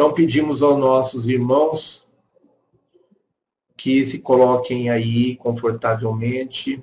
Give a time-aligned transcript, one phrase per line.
[0.00, 2.08] Então pedimos aos nossos irmãos
[3.76, 6.82] que se coloquem aí confortavelmente,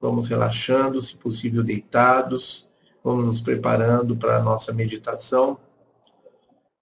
[0.00, 2.70] vamos relaxando, se possível deitados,
[3.02, 5.58] vamos nos preparando para a nossa meditação,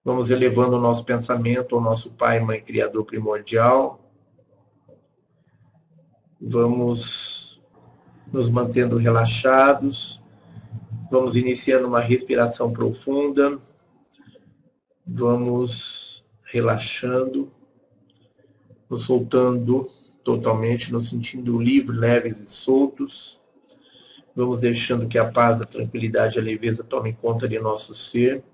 [0.05, 3.99] vamos elevando o nosso pensamento ao nosso Pai, Mãe, Criador primordial,
[6.39, 7.63] vamos
[8.31, 10.23] nos mantendo relaxados,
[11.11, 13.59] vamos iniciando uma respiração profunda,
[15.07, 17.49] vamos relaxando
[18.93, 19.87] nos soltando
[20.23, 23.41] totalmente, nos sentindo livres, leves e soltos.
[24.37, 28.45] Vamos deixando que a paz, a tranquilidade, a leveza tomem conta de nosso ser.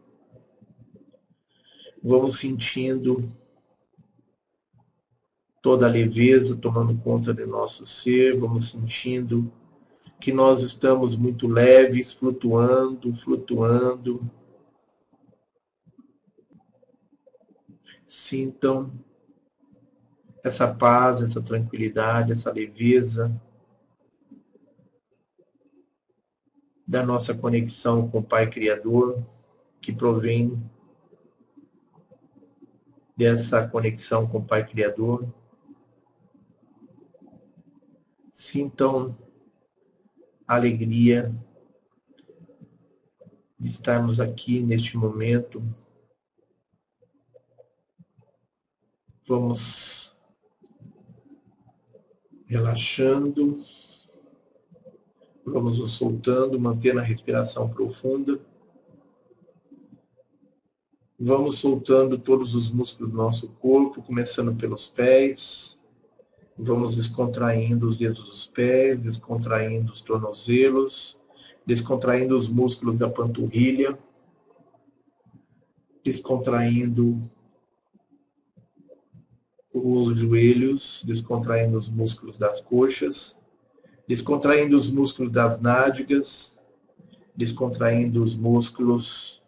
[2.01, 3.21] Vamos sentindo
[5.61, 8.37] toda a leveza tomando conta de nosso ser.
[8.39, 9.53] Vamos sentindo
[10.21, 14.21] que nós estamos muito leves, flutuando, flutuando.
[18.09, 18.91] Sintam
[20.43, 23.31] essa paz, essa tranquilidade, essa leveza
[26.87, 29.21] da nossa conexão com o Pai Criador,
[29.79, 30.59] que provém
[33.15, 35.29] dessa conexão com o Pai Criador.
[38.33, 39.11] Sintam
[40.47, 41.35] a alegria
[43.61, 45.63] de estarmos aqui neste momento.
[49.29, 50.17] Vamos
[52.47, 53.57] relaxando.
[55.45, 58.41] Vamos nos soltando, mantendo a respiração profunda.
[61.21, 65.79] Vamos soltando todos os músculos do nosso corpo, começando pelos pés.
[66.57, 71.21] Vamos descontraindo os dedos dos pés, descontraindo os tornozelos,
[71.67, 73.99] descontraindo os músculos da panturrilha,
[76.03, 77.21] descontraindo
[79.73, 83.41] os joelhos, descontraindo os músculos das coxas,
[84.07, 86.57] descontraindo os músculos das nádegas,
[87.37, 89.43] descontraindo os músculos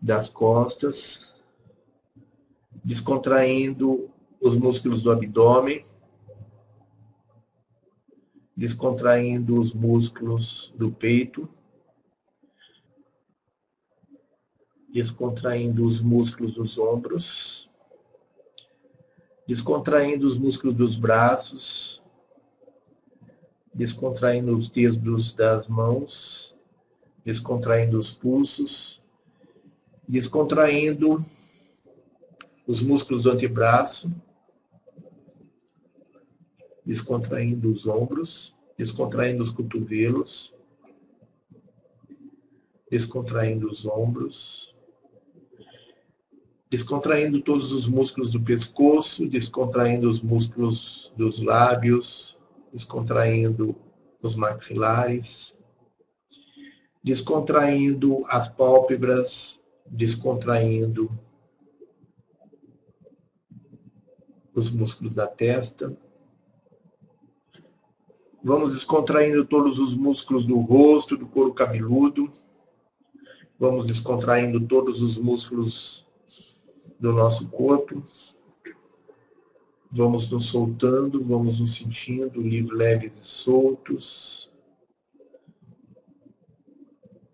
[0.00, 1.36] das costas,
[2.84, 4.10] descontraindo
[4.40, 5.84] os músculos do abdômen,
[8.56, 11.48] descontraindo os músculos do peito,
[14.88, 17.67] descontraindo os músculos dos ombros,
[19.48, 22.02] descontraindo os músculos dos braços,
[23.72, 26.54] descontraindo os dedos das mãos,
[27.24, 29.02] descontraindo os pulsos,
[30.06, 31.18] descontraindo
[32.66, 34.14] os músculos do antebraço,
[36.84, 40.54] descontraindo os ombros, descontraindo os cotovelos,
[42.90, 44.67] descontraindo os ombros,
[46.70, 52.36] descontraindo todos os músculos do pescoço, descontraindo os músculos dos lábios,
[52.72, 53.74] descontraindo
[54.22, 55.58] os maxilares,
[57.02, 61.10] descontraindo as pálpebras, descontraindo
[64.54, 65.96] os músculos da testa.
[68.42, 72.30] Vamos descontraindo todos os músculos do rosto, do couro cabeludo.
[73.58, 76.07] Vamos descontraindo todos os músculos
[76.98, 78.02] do nosso corpo.
[79.90, 84.52] Vamos nos soltando, vamos nos sentindo livres, leves e soltos.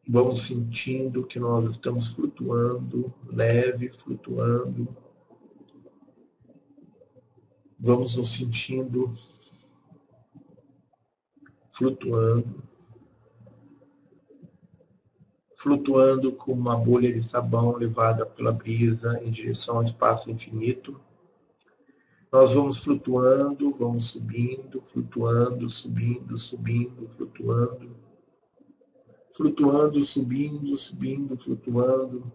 [0.06, 4.94] Vamos sentindo que nós estamos flutuando, leve, flutuando.
[7.78, 9.10] Vamos nos sentindo
[11.72, 12.73] flutuando
[15.64, 21.00] flutuando como uma bolha de sabão levada pela brisa em direção ao espaço infinito.
[22.30, 27.96] Nós vamos flutuando, vamos subindo, flutuando, subindo, subindo, flutuando.
[29.32, 32.30] Flutuando, subindo, subindo, flutuando.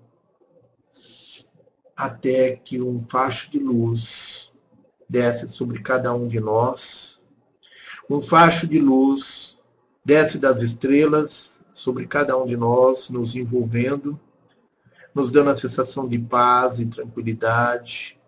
[1.96, 4.52] Até que um facho de luz
[5.08, 7.22] desce sobre cada um de nós.
[8.10, 9.56] Um facho de luz
[10.04, 11.49] desce das estrelas
[11.80, 14.20] sobre cada um de nós, nos envolvendo,
[15.16, 18.20] nos dando a sensação de paz e tranquilidade,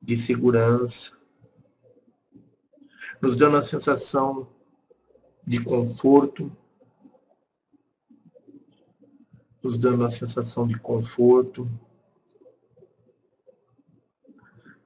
[0.00, 1.18] de segurança,
[3.20, 4.48] nos dando a sensação
[5.44, 6.50] de conforto,
[9.60, 11.68] nos dando a sensação de conforto.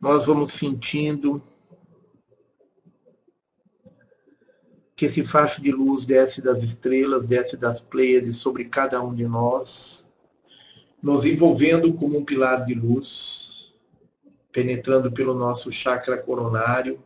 [0.00, 1.40] Nós vamos sentindo
[4.96, 9.26] que esse facho de luz desce das estrelas, desce das Pleiades sobre cada um de
[9.26, 10.08] nós,
[11.02, 13.72] nos envolvendo como um pilar de luz,
[14.52, 17.02] penetrando pelo nosso chakra coronário,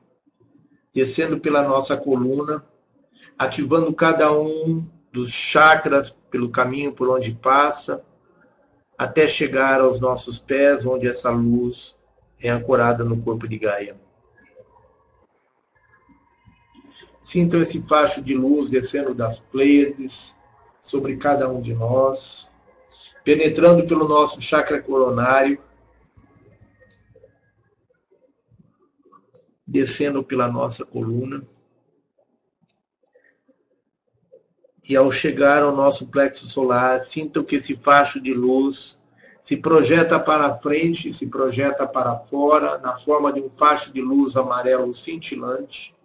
[0.92, 2.64] descendo pela nossa coluna,
[3.38, 8.04] ativando cada um dos chakras pelo caminho por onde passa,
[8.96, 11.98] até chegar aos nossos pés, onde essa luz
[12.40, 13.96] é ancorada no corpo de Gaia.
[17.28, 20.34] Sintam esse facho de luz descendo das Pleiades
[20.80, 22.50] sobre cada um de nós,
[23.22, 25.62] penetrando pelo nosso chakra coronário,
[29.66, 31.42] descendo pela nossa coluna.
[34.88, 38.98] E ao chegar ao nosso plexo solar, sintam que esse facho de luz
[39.42, 44.34] se projeta para frente, se projeta para fora, na forma de um facho de luz
[44.34, 45.97] amarelo cintilante,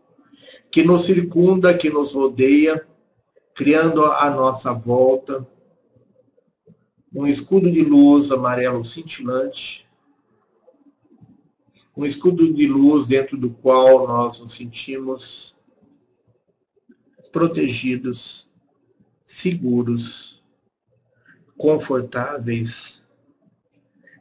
[0.72, 2.88] que nos circunda, que nos rodeia,
[3.54, 5.48] criando à nossa volta
[7.14, 9.88] um escudo de luz amarelo cintilante,
[11.96, 15.56] um escudo de luz dentro do qual nós nos sentimos
[17.32, 18.50] protegidos
[19.24, 20.44] seguros,
[21.56, 23.06] confortáveis,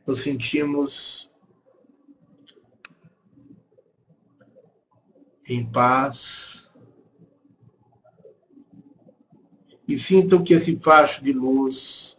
[0.06, 1.31] nos sentimos
[5.48, 6.70] em paz.
[9.86, 12.18] E sintam que esse facho de luz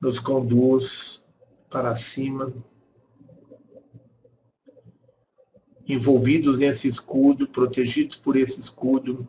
[0.00, 1.22] nos conduz
[1.68, 2.52] para cima,
[5.86, 9.28] envolvidos nesse escudo, protegidos por esse escudo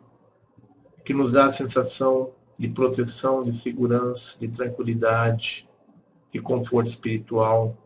[1.04, 5.68] que nos dá a sensação de proteção, de segurança, de tranquilidade,
[6.32, 7.76] de conforto espiritual.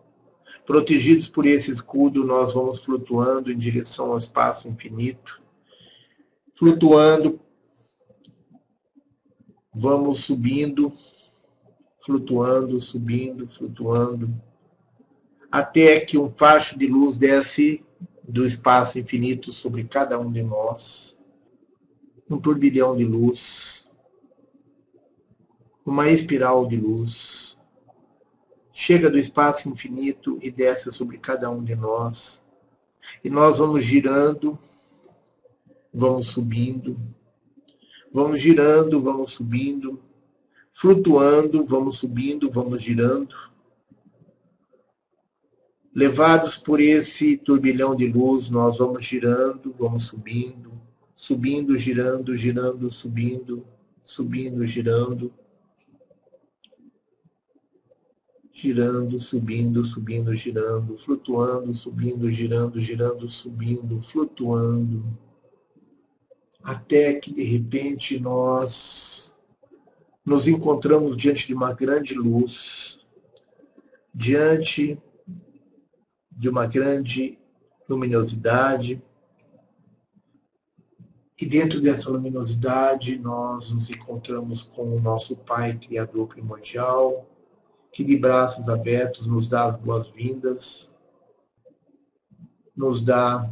[0.66, 5.40] Protegidos por esse escudo, nós vamos flutuando em direção ao espaço infinito.
[6.54, 7.40] Flutuando,
[9.72, 10.90] vamos subindo,
[12.04, 14.34] flutuando, subindo, flutuando,
[15.50, 17.84] até que um facho de luz desce
[18.28, 21.16] do espaço infinito sobre cada um de nós
[22.28, 23.88] um turbilhão de luz,
[25.84, 27.45] uma espiral de luz,
[28.78, 32.44] chega do espaço infinito e desce sobre cada um de nós.
[33.24, 34.58] E nós vamos girando,
[35.94, 36.94] vamos subindo,
[38.12, 39.98] vamos girando, vamos subindo,
[40.74, 43.34] flutuando, vamos subindo, vamos girando.
[45.94, 50.70] Levados por esse turbilhão de luz, nós vamos girando, vamos subindo,
[51.14, 53.66] subindo, girando, girando, subindo,
[54.04, 55.32] subindo, girando.
[58.58, 65.04] Girando, subindo, subindo, girando, flutuando, subindo, girando, girando, subindo, flutuando.
[66.62, 69.36] Até que de repente nós
[70.24, 72.98] nos encontramos diante de uma grande luz,
[74.14, 74.98] diante
[76.32, 77.38] de uma grande
[77.86, 79.02] luminosidade,
[81.38, 87.28] e dentro dessa luminosidade, nós nos encontramos com o nosso Pai Criador primordial,
[87.96, 90.92] que de braços abertos nos dá as boas-vindas,
[92.76, 93.50] nos dá,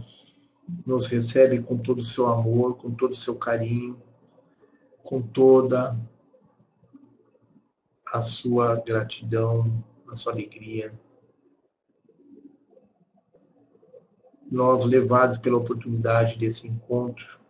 [0.84, 3.98] nos recebe com todo o seu amor, com todo o seu carinho,
[5.02, 5.98] com toda
[8.06, 10.92] a sua gratidão, a sua alegria.
[14.52, 17.40] Nós, levados pela oportunidade desse encontro,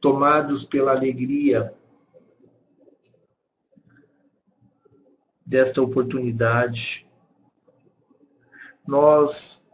[0.00, 1.76] tomados pela alegria
[5.44, 7.08] desta oportunidade,
[8.86, 9.64] nós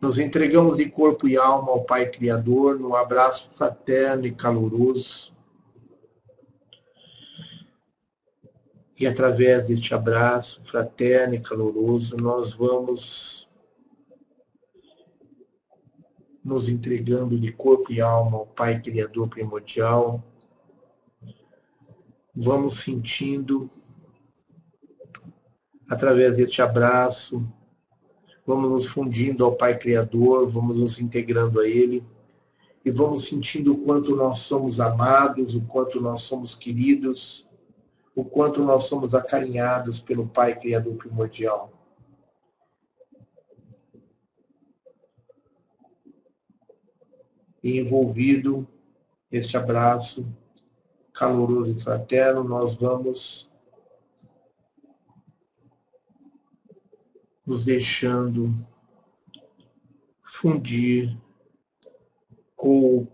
[0.00, 5.34] nos entregamos de corpo e alma ao Pai Criador no abraço fraterno e caloroso.
[8.98, 13.48] E através deste abraço fraterno e caloroso, nós vamos
[16.44, 20.22] nos entregando de corpo e alma ao Pai Criador primordial,
[22.34, 23.70] vamos sentindo,
[25.90, 27.44] através deste abraço,
[28.46, 32.04] vamos nos fundindo ao Pai Criador, vamos nos integrando a Ele
[32.84, 37.48] e vamos sentindo o quanto nós somos amados, o quanto nós somos queridos,
[38.14, 41.72] o quanto nós somos acarinhados pelo Pai Criador primordial.
[47.62, 48.66] e envolvido
[49.30, 50.26] este abraço
[51.12, 53.49] caloroso e fraterno, nós vamos
[57.50, 58.54] nos deixando
[60.22, 61.18] fundir
[62.54, 63.08] com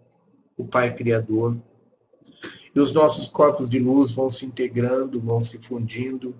[0.59, 1.57] o Pai Criador
[2.75, 6.35] E os nossos corpos de luz vão se integrando, vão se fundindo.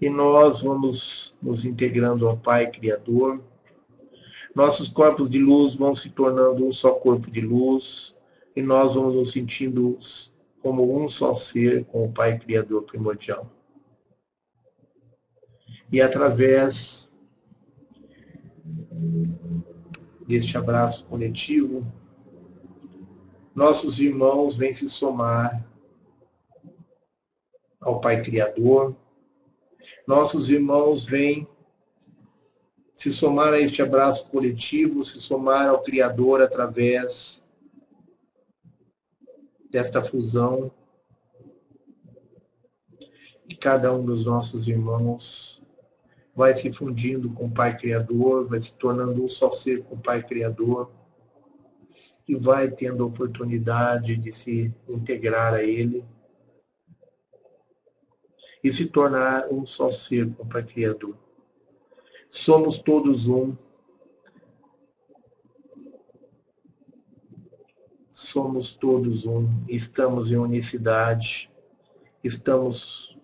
[0.00, 3.40] E nós vamos nos integrando ao Pai Criador.
[4.52, 8.16] Nossos corpos de luz vão se tornando um só corpo de luz.
[8.56, 9.96] E nós vamos nos sentindo
[10.60, 13.61] como um só ser com o Pai Criador primordial.
[15.92, 17.12] E através
[20.26, 21.86] deste abraço coletivo,
[23.54, 25.62] nossos irmãos vêm se somar
[27.78, 28.96] ao Pai Criador.
[30.06, 31.46] Nossos irmãos vêm
[32.94, 37.42] se somar a este abraço coletivo, se somar ao Criador através
[39.70, 40.72] desta fusão
[43.62, 45.61] cada um dos nossos irmãos
[46.34, 50.00] vai se fundindo com o Pai Criador, vai se tornando um só ser com o
[50.00, 50.90] Pai Criador
[52.26, 56.04] e vai tendo a oportunidade de se integrar a Ele
[58.64, 61.16] e se tornar um só ser com o Pai Criador.
[62.30, 63.54] Somos todos um.
[68.08, 69.48] Somos todos um.
[69.68, 71.50] Estamos em unicidade.
[72.22, 73.18] Estamos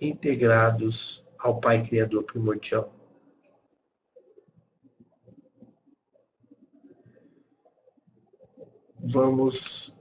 [0.00, 2.92] integrados ao Pai Criador primordial.
[9.02, 9.94] Vamos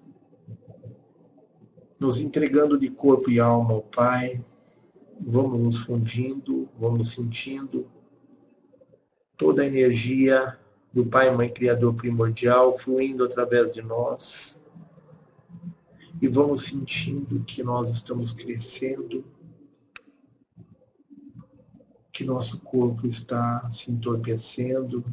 [2.00, 4.41] nos entregando de corpo e alma ao Pai,
[5.19, 7.89] vamos nos fundindo, vamos sentindo
[9.38, 10.58] toda a energia
[10.93, 14.60] do Pai Mãe Criador primordial fluindo através de nós.
[16.22, 19.24] E vamos sentindo que nós estamos crescendo
[22.20, 25.06] que nosso corpo está se entorpecendo.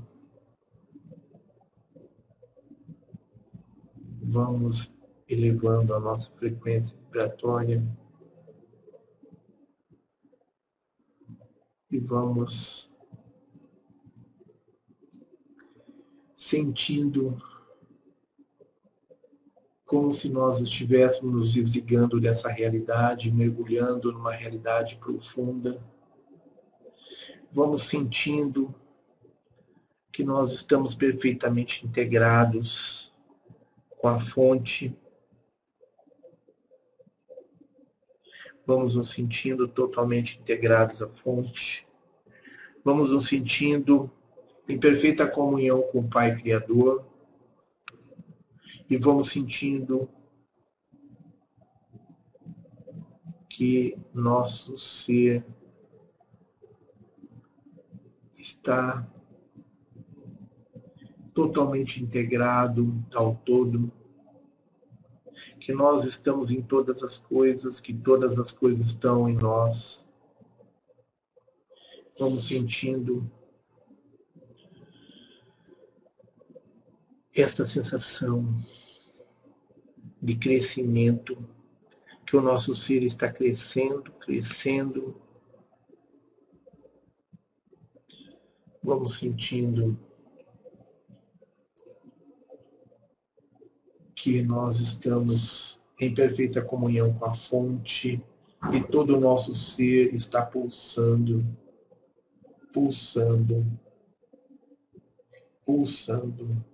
[4.21, 4.93] Vamos
[5.29, 7.81] elevando a nossa frequência vibratória
[11.93, 12.91] e vamos
[16.37, 17.41] sentindo
[19.85, 25.81] como se nós estivéssemos nos desligando dessa realidade, mergulhando numa realidade profunda
[27.57, 28.75] vamos sentindo
[30.13, 33.11] que nós estamos perfeitamente integrados
[33.97, 34.95] com a fonte.
[38.67, 41.89] Vamos nos sentindo totalmente integrados à fonte.
[42.85, 44.11] Vamos nos sentindo
[44.69, 47.07] em perfeita comunhão com o Pai Criador.
[48.91, 50.11] E vamos sentindo
[53.49, 55.43] que nosso ser
[58.67, 59.09] está
[61.33, 63.93] totalmente integrado ao todo,
[65.61, 70.09] que nós estamos em todas as coisas, que todas as coisas estão em nós.
[72.19, 73.31] Vamos sentindo
[77.33, 78.53] esta sensação
[80.21, 81.39] de crescimento,
[82.27, 85.26] que o nosso ser está crescendo, crescendo,
[88.87, 89.99] Vamos sentindo
[94.15, 98.25] que nós estamos em perfeita comunhão com a fonte
[98.73, 101.45] e todo o nosso ser está pulsando,
[102.73, 103.67] pulsando,
[105.65, 106.65] pulsando.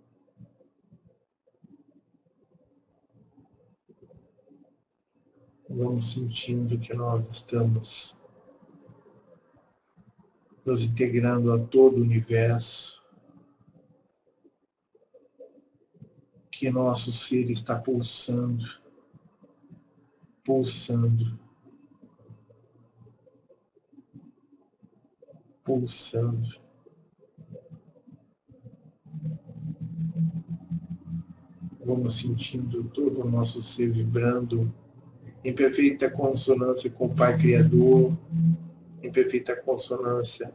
[5.66, 8.22] Vamos sentindo que nós estamos
[10.64, 13.02] nos integrando a todo o universo,
[16.50, 18.64] que nosso ser está pulsando,
[20.45, 21.38] pulsando,
[25.64, 26.62] pulsando.
[31.85, 34.73] Vamos sentindo todo o nosso ser vibrando
[35.45, 38.16] em perfeita consonância com o Pai Criador,
[39.02, 40.52] em perfeita consonância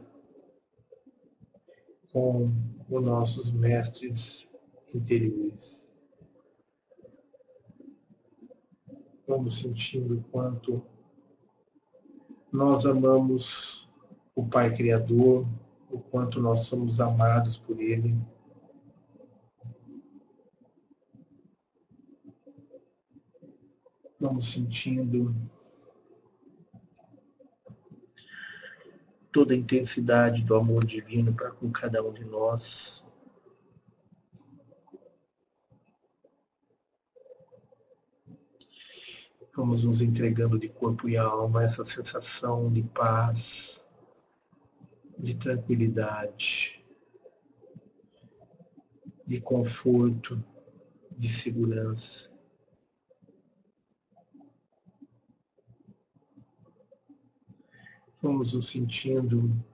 [2.12, 2.50] com
[2.88, 4.48] os nossos mestres
[4.94, 5.92] interiores.
[9.26, 10.82] Vamos sentindo quanto
[12.50, 13.86] nós amamos
[14.34, 15.46] o Pai Criador,
[15.90, 18.16] o quanto nós somos amados por Ele.
[24.18, 25.34] Vamos sentindo
[29.38, 33.04] toda a intensidade do amor divino para com cada um de nós.
[39.54, 43.80] Vamos nos entregando de corpo e alma essa sensação de paz,
[45.16, 46.84] de tranquilidade,
[49.24, 50.42] de conforto,
[51.16, 52.36] de segurança.
[58.20, 59.64] Vamos nos sentindo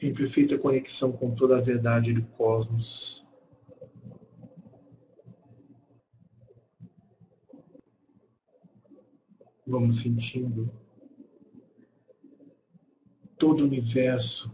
[0.00, 3.26] em perfeita conexão com toda a verdade do cosmos.
[9.66, 10.72] Vamos sentindo
[13.36, 14.50] todo o universo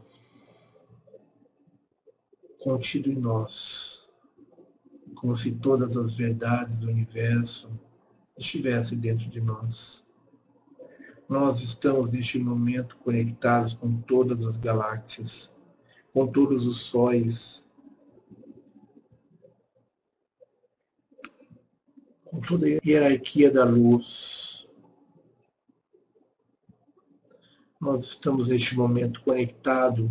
[2.58, 4.10] contido em nós,
[5.14, 7.70] como se todas as verdades do universo
[8.36, 10.06] estivessem dentro de nós.
[11.28, 15.56] Nós estamos neste momento conectados com todas as galáxias,
[16.12, 17.66] com todos os sóis,
[22.26, 24.66] com toda a hierarquia da luz.
[27.80, 30.10] Nós estamos neste momento conectados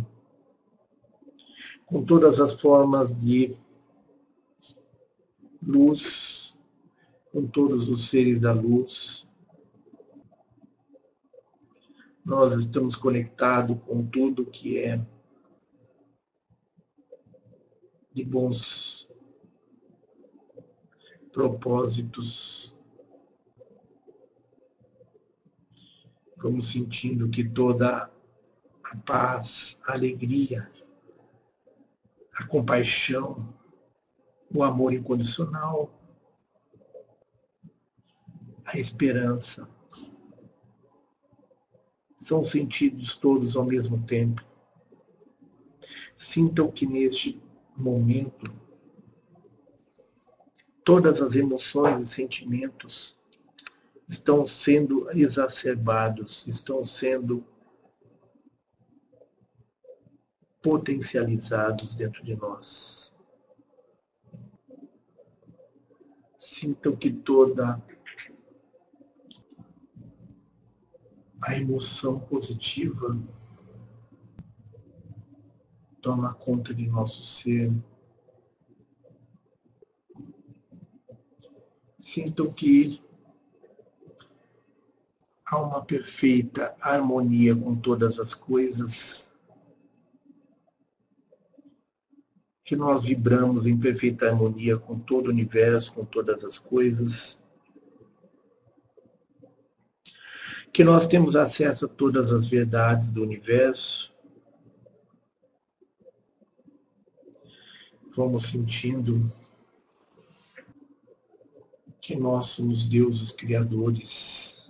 [1.86, 3.56] com todas as formas de
[5.62, 6.43] luz,
[7.34, 9.26] com todos os seres da luz
[12.24, 15.04] nós estamos conectados com tudo que é
[18.12, 19.10] de bons
[21.32, 22.74] propósitos.
[26.36, 28.08] Vamos sentindo que toda
[28.84, 30.70] a paz, a alegria,
[32.32, 33.52] a compaixão,
[34.54, 35.92] o amor incondicional,
[38.64, 39.68] a esperança,
[42.18, 44.42] são sentidos todos ao mesmo tempo.
[46.16, 47.40] Sintam que neste
[47.76, 48.50] momento
[50.82, 53.18] todas as emoções e sentimentos
[54.08, 57.44] estão sendo exacerbados, estão sendo
[60.62, 63.12] potencializados dentro de nós.
[66.38, 67.82] Sintam que toda
[71.44, 73.20] a emoção positiva
[76.00, 77.70] toma conta de nosso ser.
[82.00, 83.02] Sintam que
[85.44, 89.36] há uma perfeita harmonia com todas as coisas,
[92.64, 97.43] que nós vibramos em perfeita harmonia com todo o universo, com todas as coisas.
[100.74, 104.12] Que nós temos acesso a todas as verdades do universo.
[108.16, 109.32] Vamos sentindo
[112.00, 114.68] que nós somos deuses criadores.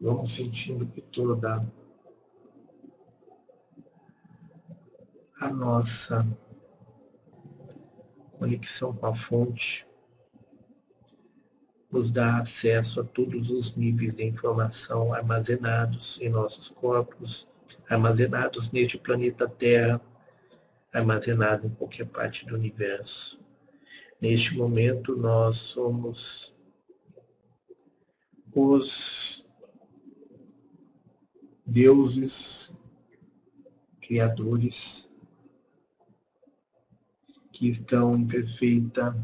[0.00, 1.64] Vamos sentindo que toda
[5.40, 6.26] a nossa
[8.32, 9.86] conexão com a fonte
[11.90, 17.48] nos dá acesso a todos os níveis de informação armazenados em nossos corpos,
[17.88, 20.00] armazenados neste planeta Terra,
[20.92, 23.40] armazenados em qualquer parte do universo.
[24.20, 26.54] Neste momento, nós somos
[28.54, 29.46] os
[31.64, 32.76] deuses
[34.00, 35.12] criadores
[37.52, 39.14] que estão em perfeita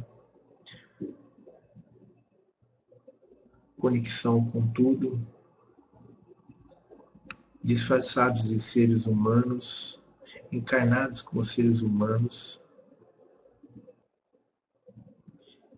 [3.85, 5.21] conexão com tudo,
[7.63, 10.03] disfarçados de seres humanos,
[10.51, 12.63] encarnados como seres humanos.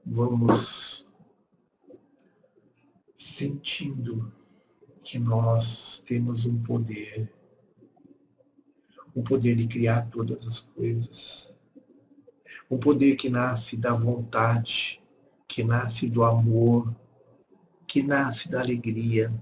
[0.05, 1.05] Vamos
[3.19, 4.33] sentindo
[5.03, 7.35] que nós temos um poder,
[9.17, 11.59] o um poder de criar todas as coisas,
[12.71, 15.03] um poder que nasce da vontade,
[15.49, 16.95] que nasce do amor,
[17.97, 19.33] que nasce da alegria.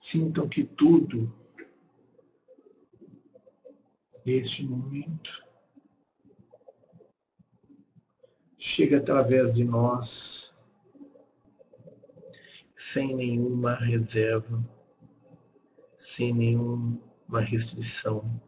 [0.00, 1.34] Sintam que tudo,
[4.24, 5.44] neste momento,
[8.56, 10.54] chega através de nós,
[12.76, 14.64] sem nenhuma reserva,
[15.98, 18.40] sem nenhuma restrição,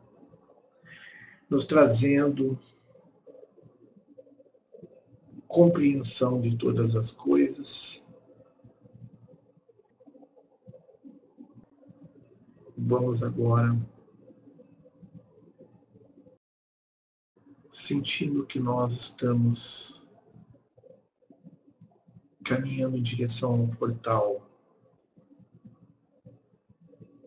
[1.51, 2.57] nos trazendo
[5.52, 8.02] compreensão de todas as coisas.
[12.74, 13.78] Vamos agora
[17.70, 20.10] sentindo que nós estamos
[22.42, 24.48] caminhando em direção a um portal.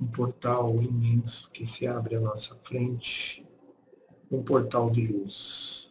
[0.01, 3.47] Um portal imenso que se abre à nossa frente,
[4.31, 5.84] um portal de luz.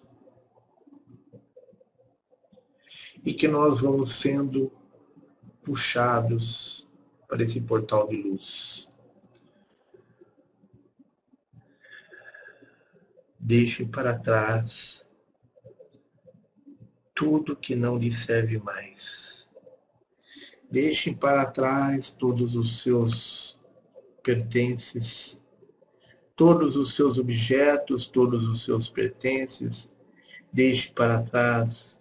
[3.24, 4.70] E que nós vamos sendo
[5.62, 6.86] puxados
[7.26, 8.88] para esse portal de luz.
[13.38, 15.04] Deixe para trás
[17.14, 19.48] tudo que não lhe serve mais.
[20.70, 23.60] Deixe para trás todos os seus
[24.22, 25.40] pertences,
[26.34, 29.94] todos os seus objetos, todos os seus pertences.
[30.52, 31.93] Deixe para trás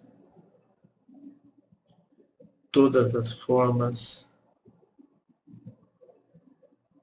[2.74, 4.28] todas as formas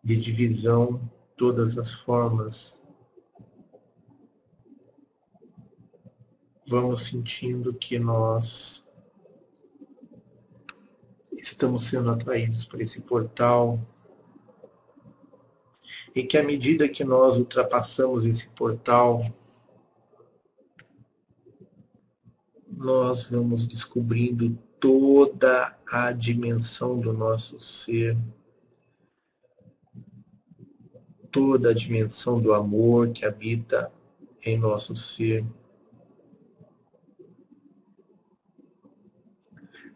[0.03, 2.77] de divisão, todas as formas.
[6.67, 8.85] Vamos sentindo que nós
[11.31, 13.79] estamos sendo atraídos para esse portal
[16.13, 19.33] e que à medida que nós ultrapassamos esse portal,
[22.67, 28.17] nós vamos descobrindo toda a dimensão do nosso ser,
[31.31, 33.89] toda a dimensão do amor que habita
[34.43, 35.45] em nosso ser.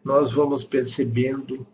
[0.06, 1.66] nós vamos percebendo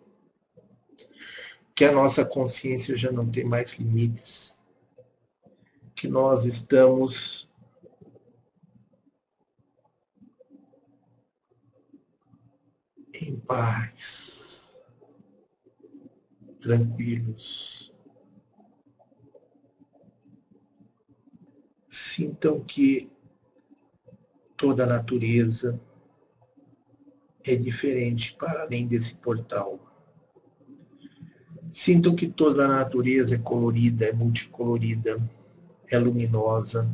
[1.75, 4.59] que a nossa consciência já não tem mais limites,
[5.95, 7.47] que nós estamos
[13.23, 14.85] em paz,
[16.61, 17.93] tranquilos.
[21.89, 23.11] Sintam que
[24.57, 25.79] toda a natureza,
[27.45, 29.81] é diferente para além desse portal.
[31.73, 35.21] Sintam que toda a natureza é colorida, é multicolorida,
[35.89, 36.89] é luminosa,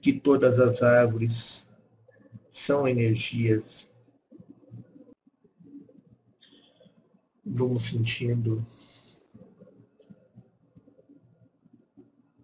[0.00, 1.72] que todas as árvores
[2.50, 3.90] são energias.
[7.50, 8.62] Vamos sentindo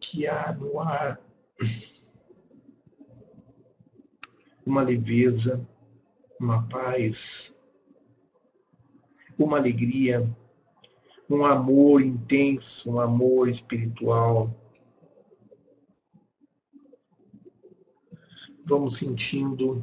[0.00, 1.20] que há no ar
[4.64, 5.66] uma leveza,
[6.40, 7.54] uma paz,
[9.38, 10.26] uma alegria,
[11.28, 14.54] um amor intenso, um amor espiritual.
[18.64, 19.82] Vamos sentindo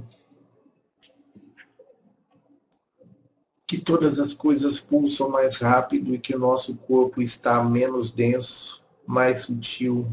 [3.71, 8.84] que todas as coisas pulsam mais rápido e que o nosso corpo está menos denso,
[9.07, 10.12] mais sutil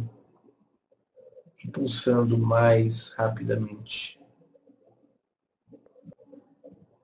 [1.65, 4.21] e pulsando mais rapidamente.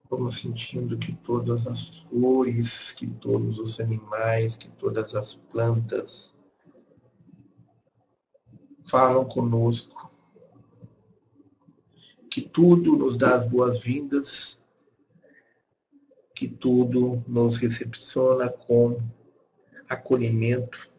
[0.08, 6.32] Vamos sentindo que todas as flores, que todos os animais, que todas as plantas
[8.84, 10.08] falam conosco,
[12.30, 14.62] que tudo nos dá as boas-vindas,
[16.34, 19.00] que tudo nos recepciona com
[19.88, 20.90] acolhimento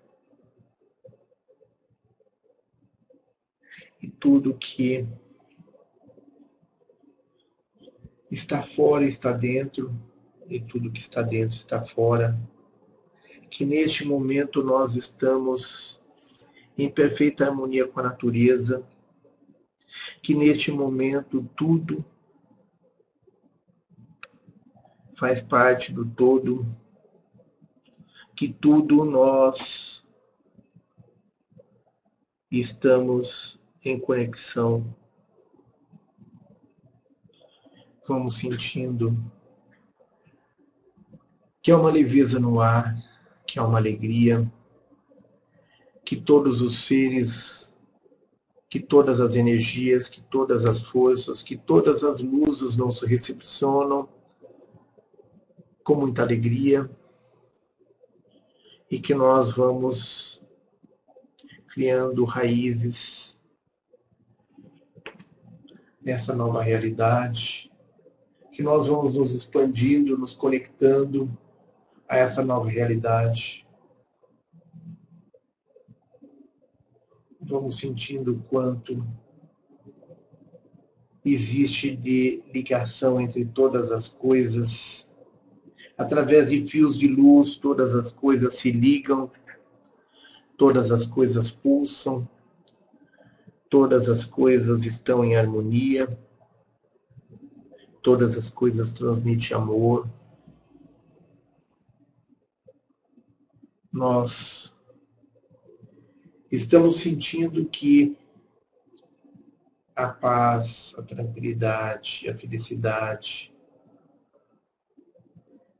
[4.01, 5.05] e tudo que
[8.31, 9.93] está fora está dentro
[10.47, 12.37] e tudo que está dentro está fora.
[13.49, 15.99] Que neste momento nós estamos
[16.77, 18.85] em perfeita harmonia com a natureza.
[20.21, 22.03] Que neste momento tudo
[25.15, 26.63] faz parte do todo.
[28.35, 30.05] Que tudo nós
[32.51, 34.95] estamos em conexão
[38.07, 39.17] vamos sentindo
[41.61, 42.95] que é uma leveza no ar,
[43.47, 44.51] que é uma alegria,
[46.03, 47.75] que todos os seres,
[48.69, 54.07] que todas as energias, que todas as forças, que todas as luzes nos recepcionam
[55.85, 56.89] com muita alegria
[58.91, 60.43] e que nós vamos
[61.67, 63.39] criando raízes
[66.03, 67.71] nessa nova realidade
[68.55, 71.29] que nós vamos nos expandindo, nos conectando
[72.07, 73.67] a essa nova realidade.
[77.41, 79.05] Vamos sentindo o quanto
[81.25, 85.04] existe de ligação entre todas as coisas.
[85.97, 89.31] Através de fios de luz, todas as coisas se ligam,
[90.57, 92.27] todas as coisas pulsam,
[93.69, 96.07] Todas as coisas estão em harmonia,
[98.01, 100.07] todas as coisas transmitem amor.
[103.91, 104.77] Nós
[106.51, 108.15] estamos sentindo que
[109.95, 113.54] a paz, a tranquilidade, a felicidade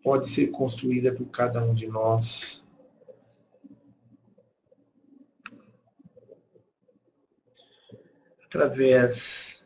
[0.05, 2.67] pode ser construída por cada um de nós.
[8.45, 9.65] Através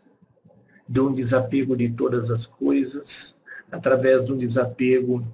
[0.87, 3.37] de um desapego de todas as coisas,
[3.69, 5.27] através de um desapego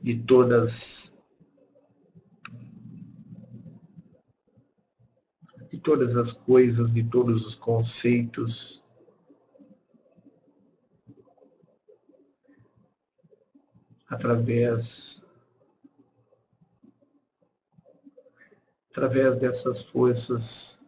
[0.00, 1.14] de todas
[5.70, 8.82] de todas as coisas, de todos os conceitos.
[14.08, 15.22] Através
[18.90, 20.82] através dessas forças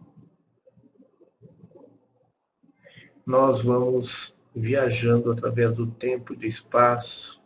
[3.24, 7.40] nós vamos viajando através do tempo e do espaço,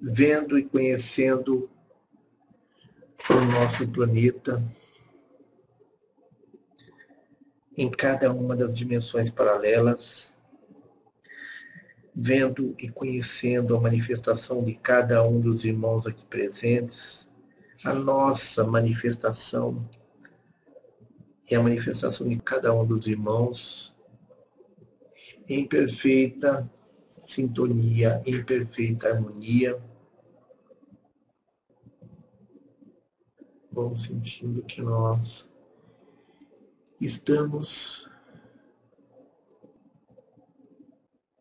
[0.00, 1.68] vendo e conhecendo
[3.28, 4.62] o nosso planeta
[7.76, 10.37] em cada uma das dimensões paralelas,
[12.20, 17.32] vendo e conhecendo a manifestação de cada um dos irmãos aqui presentes,
[17.84, 19.88] a nossa manifestação
[21.48, 23.96] e a manifestação de cada um dos irmãos
[25.48, 26.68] em perfeita
[27.24, 29.80] sintonia, em perfeita harmonia.
[33.70, 35.52] Vamos sentindo que nós
[37.00, 38.10] estamos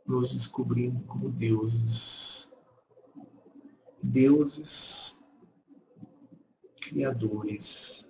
[0.08, 2.54] nos descobrindo como deuses,
[4.02, 5.24] deuses
[6.82, 8.10] criadores,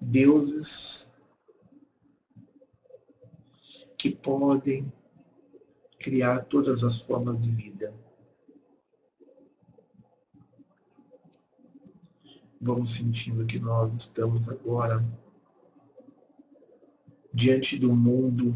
[0.00, 1.14] deuses
[3.96, 4.92] que podem
[5.98, 7.94] criar todas as formas de vida.
[12.66, 15.04] vamos sentindo que nós estamos agora
[17.32, 18.54] diante do mundo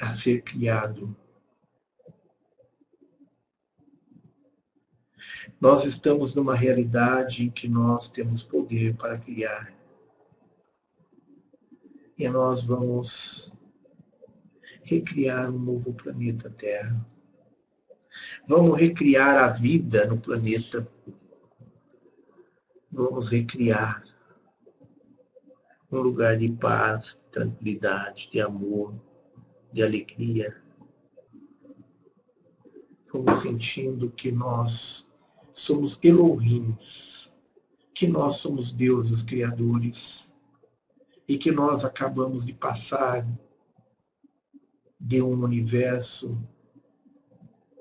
[0.00, 1.16] a ser criado.
[5.60, 9.72] Nós estamos numa realidade em que nós temos poder para criar.
[12.18, 13.52] E nós vamos
[14.82, 17.06] recriar um novo planeta Terra.
[18.46, 20.86] Vamos recriar a vida no planeta.
[22.90, 24.02] Vamos recriar
[25.90, 28.94] um lugar de paz, de tranquilidade, de amor,
[29.76, 30.56] de alegria.
[33.12, 35.06] Vamos sentindo que nós
[35.52, 37.30] somos Elohims,
[37.92, 40.34] que nós somos deuses criadores
[41.28, 43.28] e que nós acabamos de passar
[44.98, 46.42] de um universo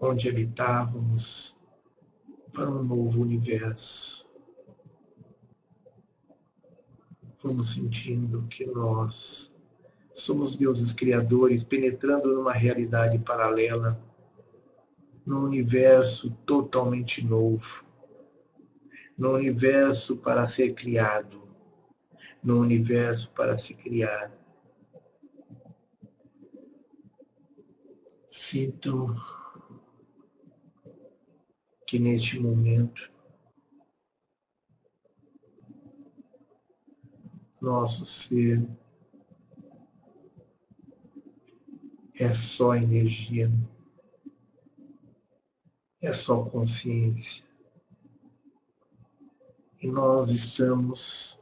[0.01, 1.57] onde habitávamos
[2.51, 4.29] para um novo universo.
[7.37, 9.54] Fomos sentindo que nós
[10.15, 14.01] somos deuses criadores penetrando numa realidade paralela,
[15.25, 17.85] num universo totalmente novo,
[19.17, 21.43] num universo para ser criado,
[22.41, 24.31] num universo para se criar.
[28.29, 29.13] Sinto
[31.85, 33.11] que neste momento
[37.61, 38.67] nosso ser
[42.19, 43.51] é só energia,
[46.01, 47.43] é só consciência.
[49.81, 51.39] E nós estamos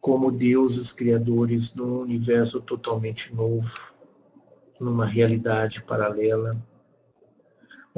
[0.00, 3.94] como deuses criadores num universo totalmente novo,
[4.80, 6.60] numa realidade paralela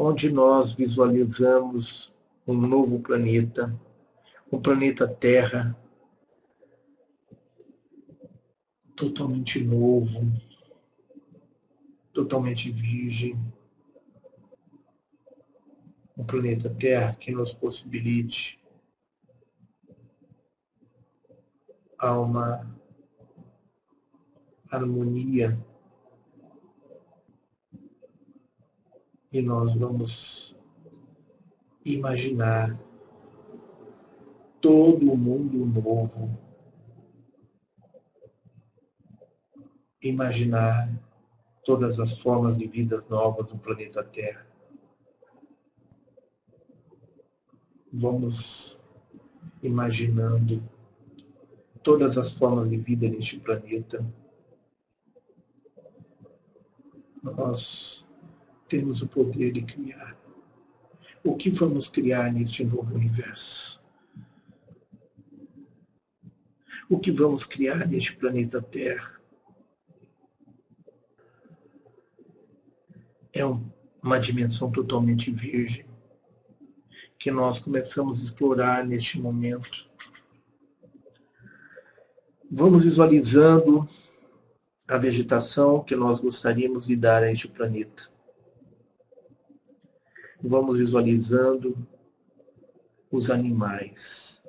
[0.02, 2.10] onde nós visualizamos
[2.46, 3.78] um novo planeta,
[4.50, 5.76] um planeta Terra
[8.96, 10.32] totalmente novo,
[12.12, 13.38] totalmente virgem,
[16.16, 18.62] um planeta Terra que nos possibilite
[21.98, 22.78] a uma
[24.70, 25.58] harmonia
[29.32, 30.56] e nós vamos
[31.84, 32.78] imaginar
[34.60, 36.38] todo o mundo novo.
[40.02, 40.90] Imaginar
[41.64, 44.50] todas as formas de vidas novas no planeta Terra.
[47.92, 48.80] vamos
[49.62, 50.62] imaginando
[51.82, 54.04] todas as formas de vida neste planeta.
[57.22, 58.06] Nós
[58.68, 60.16] temos o poder de criar.
[61.24, 63.82] O que vamos criar neste novo universo?
[66.88, 69.19] O que vamos criar neste planeta Terra?
[73.40, 73.44] É
[74.02, 75.86] uma dimensão totalmente virgem
[77.18, 79.88] que nós começamos a explorar neste momento.
[82.50, 83.82] Vamos visualizando
[84.86, 88.10] a vegetação que nós gostaríamos de dar a este planeta.
[90.42, 91.74] Vamos visualizando
[93.10, 94.42] os animais.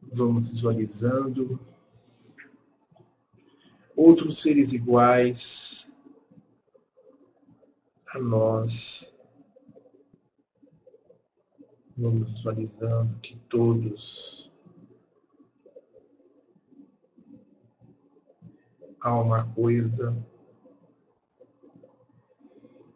[0.00, 1.60] Vamos visualizando
[3.94, 5.81] outros seres iguais
[8.14, 9.12] a nós
[11.96, 14.50] Vamos visualizando que todos
[19.00, 20.16] há uma coisa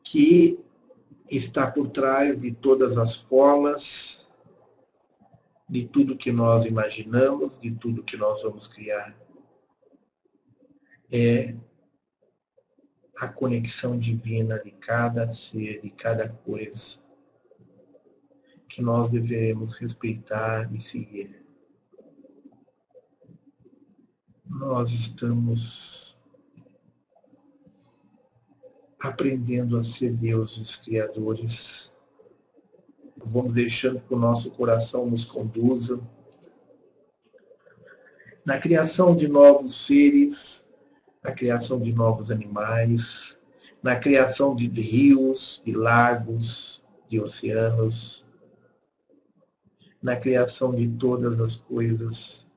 [0.03, 0.59] que
[1.31, 4.27] está por trás de todas as formas,
[5.69, 9.15] de tudo que nós imaginamos, de tudo que nós vamos criar.
[11.13, 11.55] É
[13.19, 17.05] a conexão divina de cada ser, de cada coisa
[18.69, 21.45] que nós devemos respeitar e seguir.
[24.45, 26.19] Nós estamos
[29.01, 31.97] aprendendo a ser deuses criadores.
[33.17, 36.01] Vamos deixando que o nosso coração nos conduza
[38.45, 40.66] na criação de novos seres,
[41.27, 43.37] na criação de novos animais,
[43.83, 48.25] na criação de rios, de lagos, de oceanos,
[50.01, 52.49] na criação de todas as coisas.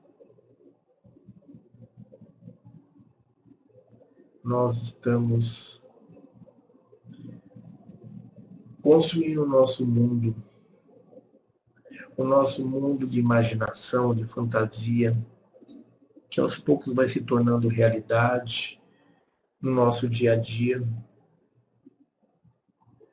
[4.44, 5.82] Nós estamos
[8.80, 10.32] construindo o nosso mundo,
[12.16, 15.16] o nosso mundo de imaginação, de fantasia,
[16.30, 18.80] que aos poucos vai se tornando realidade
[19.60, 20.82] no nosso dia a dia,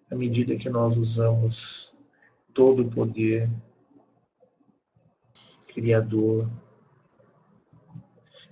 [0.10, 1.96] à medida que nós usamos
[2.54, 3.50] todo o poder
[5.68, 6.50] Criador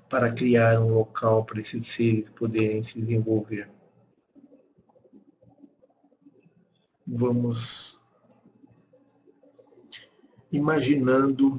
[0.08, 3.67] para criar um local para esses seres poderem se desenvolver.
[7.08, 7.99] Vamos
[10.51, 11.56] imaginando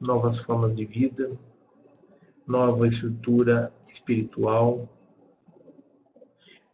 [0.00, 1.38] novas formas de vida,
[2.46, 4.88] nova estrutura espiritual.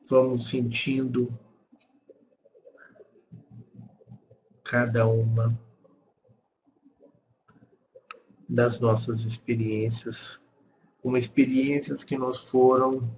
[0.07, 1.31] Vamos sentindo
[4.65, 5.59] cada uma
[8.49, 10.41] das nossas experiências,
[11.01, 13.09] como experiências que nos foram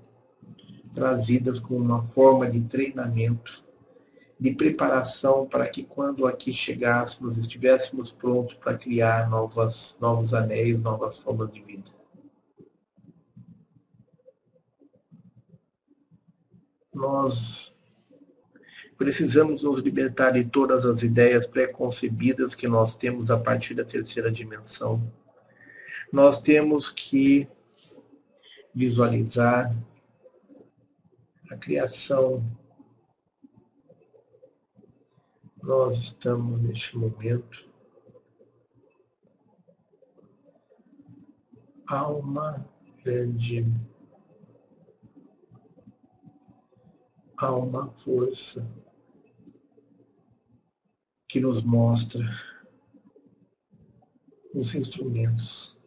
[0.94, 3.64] trazidas com uma forma de treinamento,
[4.38, 11.16] de preparação para que quando aqui chegássemos estivéssemos prontos para criar novas, novos anéis, novas
[11.16, 12.01] formas de vida.
[16.92, 17.76] Nós
[18.98, 24.30] precisamos nos libertar de todas as ideias preconcebidas que nós temos a partir da terceira
[24.30, 25.02] dimensão
[26.12, 27.48] nós temos que
[28.74, 29.74] visualizar
[31.50, 32.44] a criação.
[35.62, 37.72] Nós estamos neste momento
[41.86, 42.66] alma
[43.02, 43.66] grande,
[47.36, 48.66] alma força
[51.28, 52.24] que nos mostra
[54.54, 55.78] os instrumentos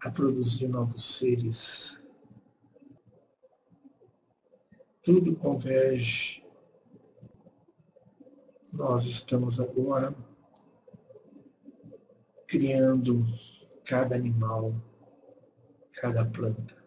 [0.00, 2.00] a produzir novos seres.
[5.02, 6.44] Tudo converge.
[8.72, 10.14] Nós estamos agora
[12.46, 13.24] criando
[13.84, 14.74] cada animal,
[15.92, 16.85] cada planta.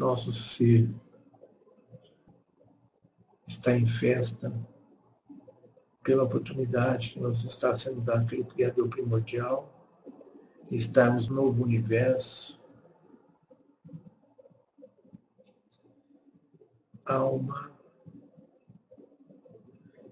[0.00, 0.88] Nosso ser
[3.46, 4.50] está em festa
[6.02, 9.70] pela oportunidade que nos está sendo dada pelo Criador primordial,
[10.70, 12.58] de estarmos no novo universo,
[17.04, 17.70] alma,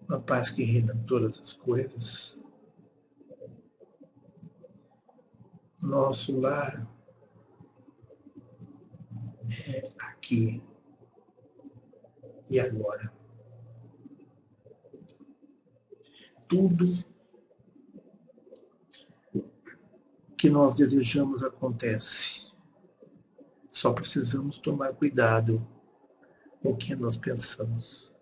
[0.06, 2.38] uma paz que reina todas as coisas.
[5.80, 6.86] Nosso lar
[9.50, 10.62] é aqui.
[12.50, 13.12] e agora.
[16.48, 16.86] Tudo
[20.36, 22.50] que nós desejamos acontece.
[23.70, 25.66] Só precisamos tomar cuidado
[26.62, 28.12] com o que nós pensamos.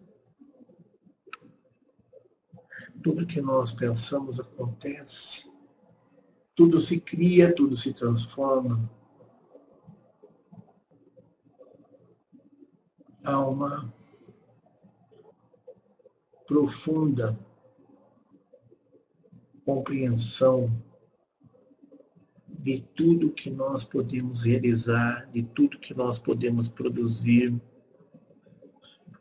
[3.02, 5.50] Tudo que nós pensamos acontece.
[6.54, 8.90] Tudo se cria, tudo se transforma.
[13.26, 13.92] Uma
[16.46, 17.36] profunda
[19.64, 20.70] compreensão
[22.48, 27.60] de tudo que nós podemos realizar, de tudo que nós podemos produzir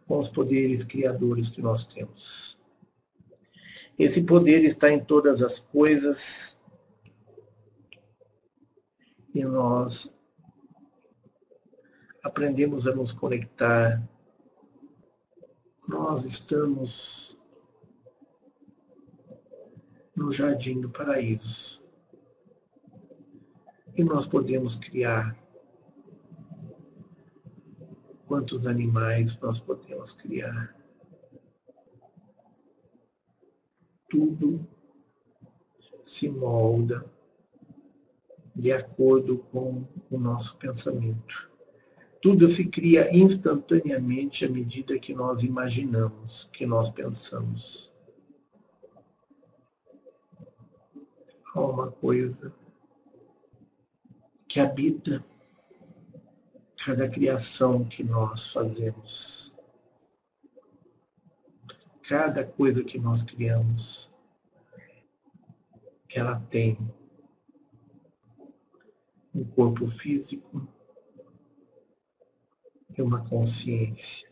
[0.07, 2.59] com os poderes criadores que nós temos.
[3.97, 6.61] Esse poder está em todas as coisas
[9.33, 10.14] e nós
[12.25, 14.01] aprendemos a nos conectar.
[15.87, 17.39] Nós estamos
[20.15, 21.85] no jardim do paraíso
[23.95, 25.37] e nós podemos criar
[28.25, 30.75] quantos animais nós podemos criar.
[34.09, 34.67] Tudo
[36.03, 37.05] se molda
[38.55, 41.54] de acordo com o nosso pensamento.
[42.25, 47.93] Tudo se cria instantaneamente à medida que nós imaginamos, que nós pensamos.
[51.53, 52.51] Há uma coisa
[54.47, 55.23] que habita
[56.83, 59.55] cada criação que nós fazemos.
[62.09, 64.11] Cada coisa que nós criamos,
[66.09, 66.75] ela tem
[69.31, 70.67] um corpo físico
[72.97, 74.29] e uma consciência.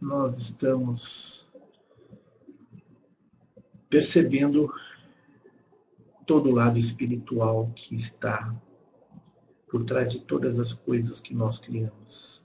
[0.00, 1.48] Nós estamos
[3.88, 4.72] percebendo
[6.26, 8.54] todo o lado espiritual que está
[9.68, 12.44] por trás de todas as coisas que nós criamos.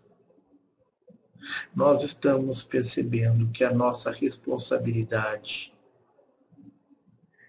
[1.75, 5.73] Nós estamos percebendo que a nossa responsabilidade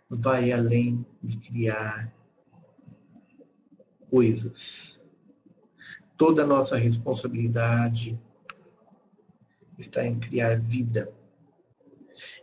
[0.09, 2.12] vai além de criar
[4.11, 4.95] coisas.
[6.17, 8.19] Toda a nossa responsabilidade
[9.79, 11.12] está em criar vida.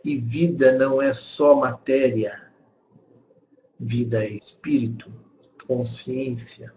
[0.04, 2.44] E vida não é só matéria
[3.84, 5.12] vida é espírito,
[5.66, 6.74] consciência.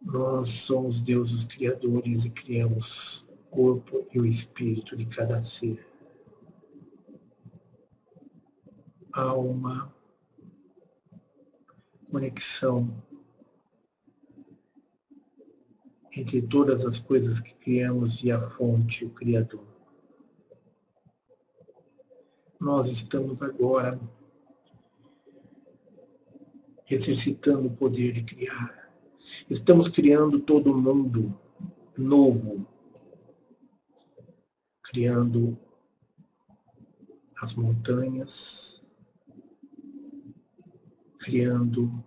[0.00, 5.86] Nós somos deuses criadores e criamos o corpo e o espírito de cada ser.
[9.12, 9.94] Há uma
[12.10, 13.02] conexão
[16.16, 19.66] entre todas as coisas que criamos e a fonte, o Criador.
[22.60, 24.00] Nós estamos agora
[26.90, 28.90] exercitando o poder de criar.
[29.48, 31.38] Estamos criando todo mundo
[31.96, 32.66] novo,
[34.82, 35.58] criando
[37.40, 38.82] as montanhas,
[41.18, 42.02] criando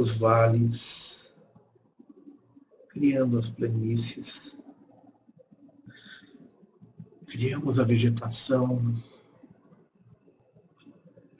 [0.00, 1.34] os vales,
[2.90, 4.62] criando as planícies,
[7.26, 8.80] criamos a vegetação,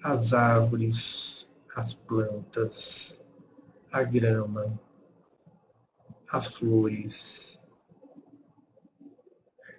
[0.03, 3.23] as árvores, as plantas,
[3.93, 4.81] a grama,
[6.29, 7.61] as flores.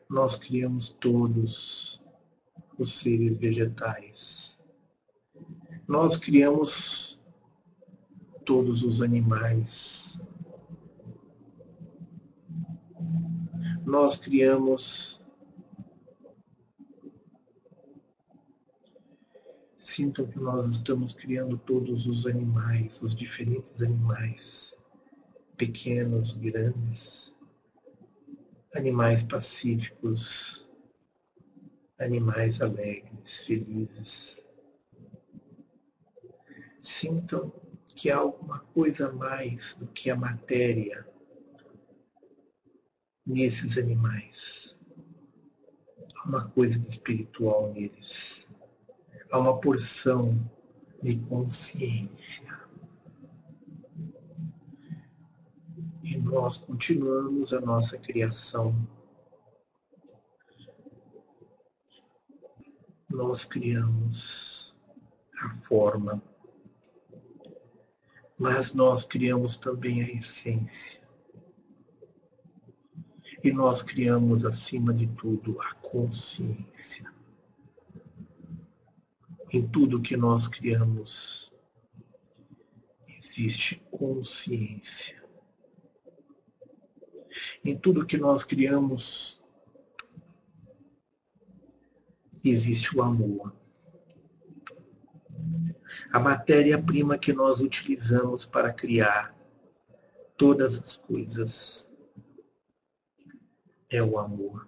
[0.10, 2.02] Nós criamos todos
[2.78, 4.58] os seres vegetais.
[5.86, 7.09] Nós criamos
[8.50, 10.20] todos os animais.
[13.86, 15.22] Nós criamos
[19.78, 24.74] Sintam que nós estamos criando todos os animais, os diferentes animais,
[25.56, 27.36] pequenos, grandes,
[28.74, 30.68] animais pacíficos,
[32.00, 34.48] animais alegres, felizes.
[36.82, 37.52] Sintam
[38.00, 41.06] que há alguma coisa mais do que a matéria
[43.28, 44.80] nesses animais.
[46.16, 48.50] Há uma coisa de espiritual neles
[49.30, 50.50] a uma porção
[51.04, 52.58] de consciência.
[56.02, 58.74] E nós continuamos a nossa criação.
[63.10, 64.74] Nós criamos
[65.42, 66.24] a forma,
[68.40, 71.02] mas nós criamos também a essência.
[73.44, 77.14] E nós criamos, acima de tudo, a consciência.
[79.52, 81.52] Em tudo que nós criamos,
[83.06, 85.22] existe consciência.
[87.64, 89.42] Em tudo que nós criamos,
[92.44, 93.59] existe o amor.
[96.12, 99.36] A matéria-prima que nós utilizamos para criar
[100.38, 101.92] todas as coisas
[103.90, 104.68] é o amor.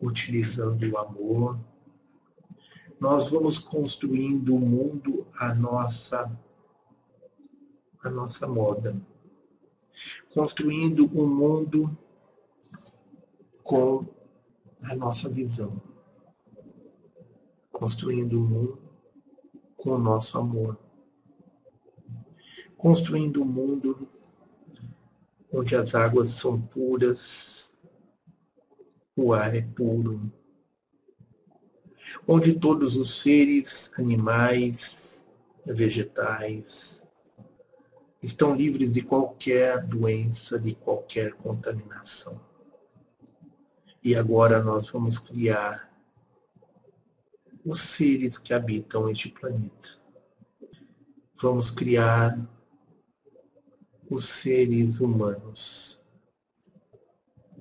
[0.00, 1.58] Utilizando o amor,
[3.00, 6.30] nós vamos construindo o mundo à nossa
[8.02, 8.96] a nossa moda.
[10.32, 11.98] Construindo um mundo
[13.64, 14.06] com
[14.84, 15.87] a nossa visão.
[17.78, 18.78] Construindo o mundo
[19.76, 20.76] com o nosso amor.
[22.76, 24.08] Construindo um mundo
[25.52, 27.72] onde as águas são puras,
[29.14, 30.32] o ar é puro,
[32.26, 35.24] onde todos os seres, animais,
[35.64, 37.06] vegetais,
[38.20, 42.40] estão livres de qualquer doença, de qualquer contaminação.
[44.02, 45.87] E agora nós vamos criar
[47.68, 50.00] os seres que habitam este planeta.
[51.38, 52.48] Vamos criar
[54.10, 56.00] os seres humanos.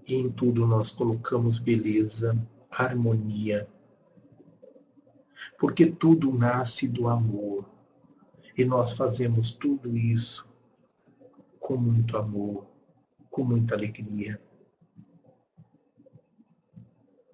[0.07, 2.33] E em tudo nós colocamos beleza,
[2.71, 3.69] harmonia,
[5.59, 7.69] porque tudo nasce do amor.
[8.57, 10.49] E nós fazemos tudo isso
[11.59, 12.65] com muito amor,
[13.29, 14.41] com muita alegria,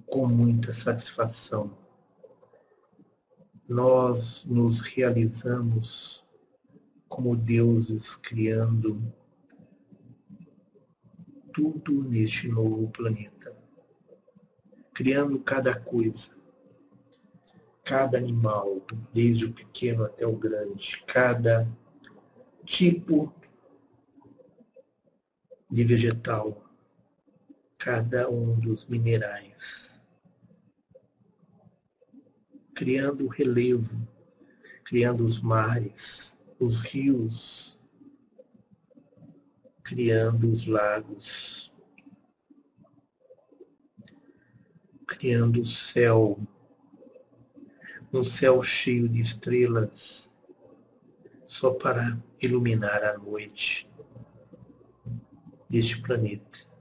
[0.07, 1.82] com muita satisfação.
[3.67, 6.25] Nós nos realizamos
[7.07, 9.01] como deuses criando
[11.53, 13.55] tudo neste novo planeta,
[14.93, 16.43] criando cada coisa
[17.83, 18.81] cada animal,
[19.13, 21.67] desde o pequeno até o grande, cada
[22.65, 23.33] tipo
[25.69, 26.63] de vegetal,
[27.77, 29.92] cada um dos minerais,
[32.73, 33.95] criando o relevo,
[34.85, 37.79] criando os mares, os rios,
[39.83, 41.71] criando os lagos,
[45.05, 46.39] criando o céu,
[48.11, 50.31] um céu cheio de estrelas,
[51.45, 53.89] só para iluminar a noite
[55.69, 56.72] deste planeta.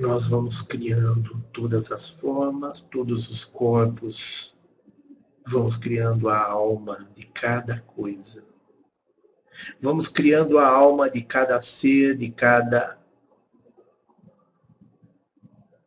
[0.00, 4.56] Nós vamos criando todas as formas, todos os corpos,
[5.46, 8.44] vamos criando a alma de cada coisa.
[9.80, 12.98] Vamos criando a alma de cada ser, de cada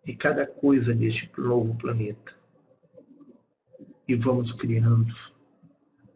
[0.03, 2.35] de cada coisa deste novo planeta.
[4.07, 5.13] E vamos criando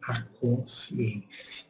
[0.02, 1.68] a consciência.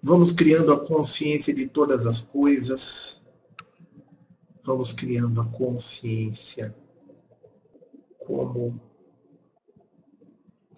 [0.00, 3.21] Vamos criando a consciência de todas as coisas.
[4.64, 6.74] Vamos criando a consciência
[8.24, 8.80] como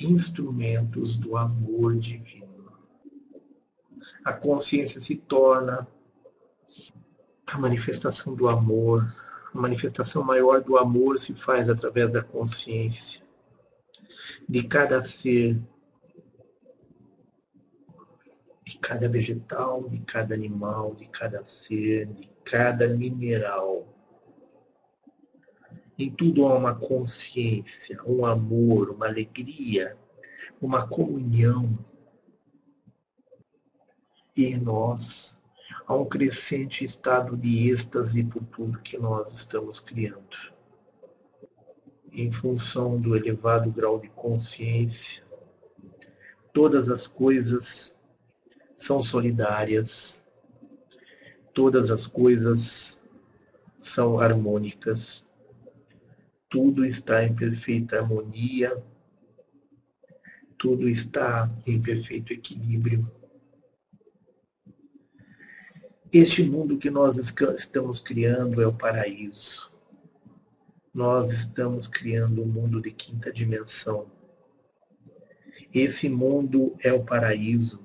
[0.01, 2.73] instrumentos do amor divino.
[4.25, 5.87] A consciência se torna
[7.47, 9.07] a manifestação do amor,
[9.53, 13.23] a manifestação maior do amor se faz através da consciência
[14.49, 15.61] de cada ser,
[18.65, 23.89] de cada vegetal, de cada animal, de cada ser, de cada mineral.
[25.99, 29.97] Em tudo há uma consciência, um amor, uma alegria,
[30.61, 31.79] uma comunhão.
[34.37, 35.41] E nós
[35.87, 40.53] a um crescente estado de êxtase por tudo que nós estamos criando.
[42.11, 45.23] Em função do elevado grau de consciência,
[46.53, 48.01] todas as coisas
[48.77, 50.24] são solidárias,
[51.55, 53.03] todas as coisas
[53.81, 55.27] são harmônicas,
[56.51, 58.77] tudo está em perfeita harmonia,
[60.59, 63.05] tudo está em perfeito equilíbrio
[66.17, 69.69] este mundo que nós estamos criando é o paraíso.
[70.95, 74.07] Nós estamos criando um mundo de quinta dimensão.
[75.75, 77.85] Esse mundo é o paraíso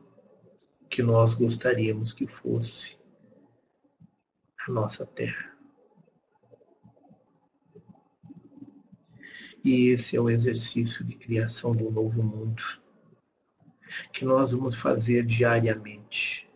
[0.92, 2.99] que nós gostaríamos que fosse
[4.68, 5.58] a nossa terra.
[9.64, 12.64] E esse é o exercício de criação um novo mundo
[14.14, 16.50] que nós vamos fazer diariamente.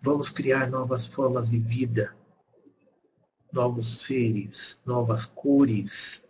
[0.00, 2.14] Vamos criar novas formas de vida,
[3.52, 6.26] novos seres, novas cores.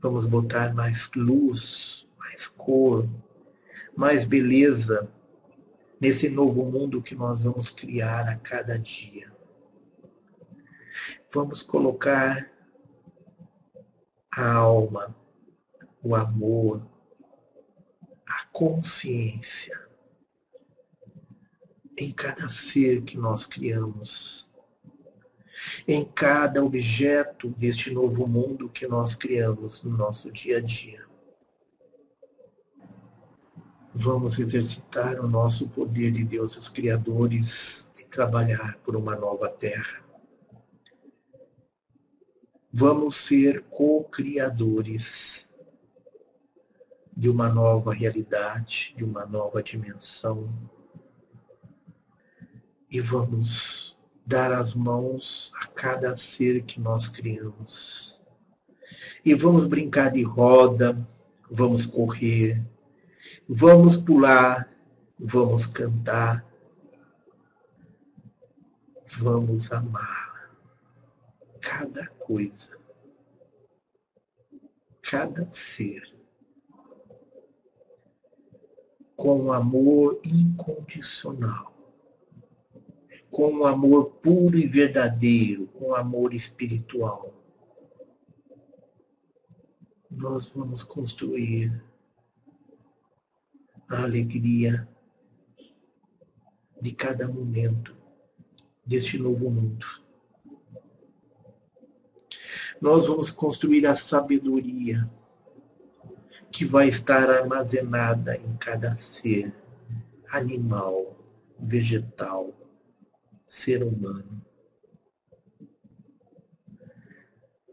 [0.00, 3.08] Vamos botar mais luz, mais cor,
[3.96, 5.10] mais beleza
[6.00, 9.32] nesse novo mundo que nós vamos criar a cada dia.
[11.32, 12.50] Vamos colocar
[14.30, 15.14] a alma,
[16.02, 16.86] o amor,
[18.26, 19.88] a consciência
[21.96, 24.48] em cada ser que nós criamos,
[25.86, 31.07] em cada objeto deste novo mundo que nós criamos no nosso dia a dia.
[34.00, 40.00] Vamos exercitar o nosso poder de deuses criadores e trabalhar por uma nova terra.
[42.72, 45.50] Vamos ser co-criadores
[47.16, 50.48] de uma nova realidade, de uma nova dimensão.
[52.88, 58.22] E vamos dar as mãos a cada ser que nós criamos.
[59.24, 61.04] E vamos brincar de roda,
[61.50, 62.64] vamos correr,
[63.48, 64.68] vamos pular,
[65.18, 66.44] vamos cantar,
[69.18, 70.50] vamos amar
[71.60, 72.78] cada coisa,
[75.02, 76.18] cada ser
[79.16, 81.74] com amor incondicional,
[83.30, 87.34] com amor puro e verdadeiro, com amor espiritual.
[90.08, 91.87] Nós vamos construir
[93.88, 94.86] a alegria
[96.80, 97.96] de cada momento
[98.84, 99.86] deste novo mundo.
[102.80, 105.08] Nós vamos construir a sabedoria
[106.50, 109.52] que vai estar armazenada em cada ser,
[110.30, 111.16] animal,
[111.58, 112.54] vegetal,
[113.46, 114.44] ser humano.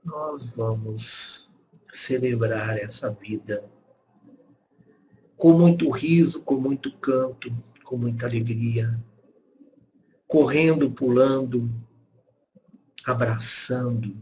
[0.03, 1.49] Nós vamos
[1.93, 3.63] celebrar essa vida
[5.38, 7.51] com muito riso, com muito canto,
[7.83, 8.99] com muita alegria,
[10.27, 11.69] correndo, pulando,
[13.05, 14.15] abraçando.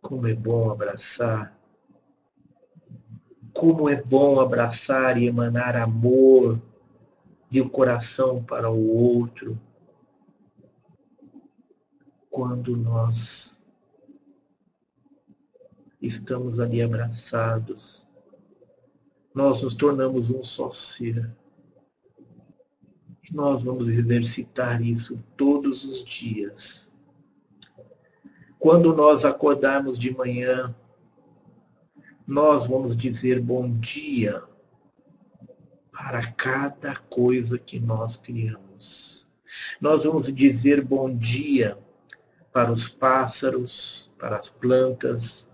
[0.00, 1.54] Como é bom abraçar
[3.54, 6.60] como é bom abraçar e emanar amor
[7.48, 9.58] de um coração para o outro.
[12.28, 13.62] Quando nós
[16.02, 18.10] estamos ali abraçados,
[19.34, 21.28] nós nos tornamos um só ser.
[23.22, 26.92] E nós vamos exercitar isso todos os dias.
[28.58, 30.74] Quando nós acordarmos de manhã,
[32.26, 34.42] nós vamos dizer bom dia
[35.92, 39.28] para cada coisa que nós criamos.
[39.80, 41.78] Nós vamos dizer bom dia
[42.52, 45.48] para os pássaros, para as plantas,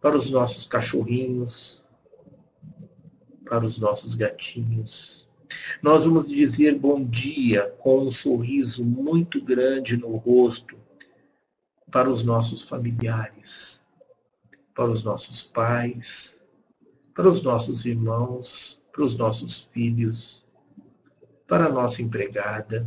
[0.00, 1.83] para os nossos cachorrinhos,
[3.44, 5.28] para os nossos gatinhos.
[5.82, 10.76] Nós vamos dizer bom dia com um sorriso muito grande no rosto
[11.90, 13.74] para os nossos familiares
[14.74, 16.40] para os nossos pais,
[17.14, 20.46] para os nossos irmãos, para os nossos filhos,
[21.46, 22.86] para a nossa empregada.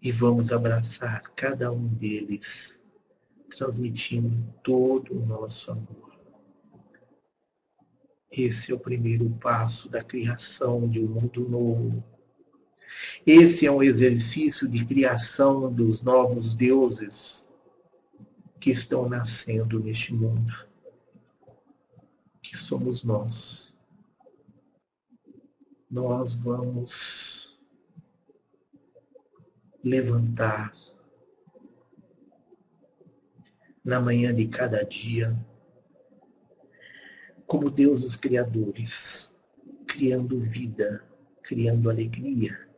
[0.00, 2.80] E vamos abraçar cada um deles,
[3.56, 6.03] transmitindo todo o nosso amor.
[8.36, 12.04] Esse é o primeiro passo da criação de um mundo novo.
[13.24, 17.48] Esse é um exercício de criação dos novos deuses
[18.60, 20.52] que estão nascendo neste mundo,
[22.42, 23.76] que somos nós.
[25.88, 27.58] Nós vamos
[29.82, 30.74] levantar
[33.84, 35.36] na manhã de cada dia
[37.46, 39.36] como deuses criadores,
[39.86, 41.04] criando vida,
[41.42, 42.68] criando alegria,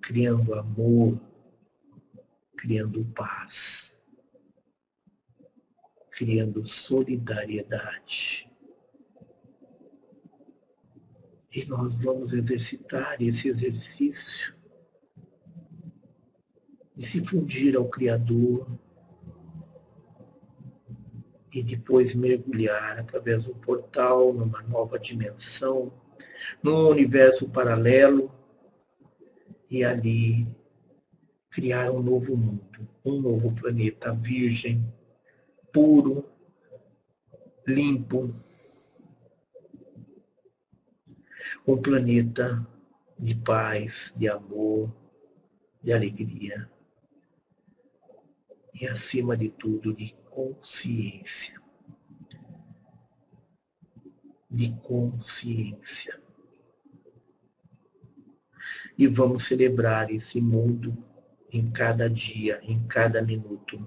[0.00, 1.20] criando amor,
[2.56, 3.92] criando paz
[6.12, 8.48] criando solidariedade.
[11.50, 14.54] E nós vamos exercitar esse exercício
[16.94, 18.78] de se fundir ao Criador
[21.52, 25.92] e depois mergulhar através do portal numa nova dimensão,
[26.62, 28.32] num universo paralelo
[29.70, 30.46] e ali
[31.50, 34.82] criar um novo mundo, um novo planeta virgem,
[35.70, 36.24] puro,
[37.66, 38.26] limpo,
[41.66, 42.66] um planeta
[43.18, 44.90] de paz, de amor,
[45.82, 46.70] de alegria.
[48.74, 51.60] E, acima de tudo, de consciência.
[54.50, 56.20] De consciência.
[58.96, 60.96] E vamos celebrar esse mundo
[61.50, 63.86] em cada dia, em cada minuto.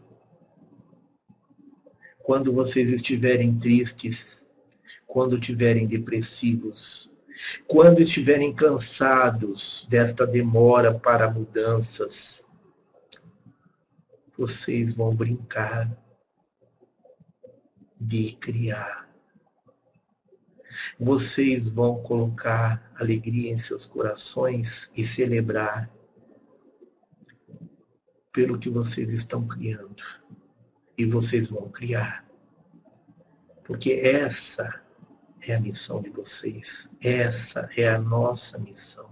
[2.19, 4.45] Quando vocês estiverem tristes,
[5.05, 7.11] quando estiverem depressivos,
[7.67, 12.43] quando estiverem cansados desta demora para mudanças,
[14.37, 16.04] vocês vão brincar
[17.99, 19.09] de criar.
[20.99, 25.89] Vocês vão colocar alegria em seus corações e celebrar
[28.31, 30.03] pelo que vocês estão criando.
[30.97, 32.25] E vocês vão criar.
[33.63, 34.81] Porque essa
[35.41, 36.89] é a missão de vocês.
[37.01, 39.09] Essa é a nossa missão.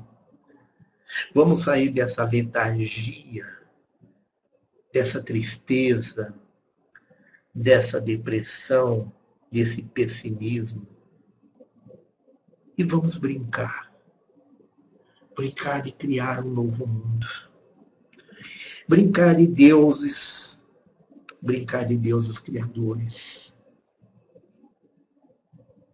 [1.33, 3.47] Vamos sair dessa letargia,
[4.91, 6.33] dessa tristeza,
[7.53, 9.11] dessa depressão,
[9.51, 10.87] desse pessimismo.
[12.77, 13.91] E vamos brincar.
[15.35, 17.27] Brincar de criar um novo mundo.
[18.87, 20.63] Brincar de deuses.
[21.41, 23.43] Brincar de deuses criadores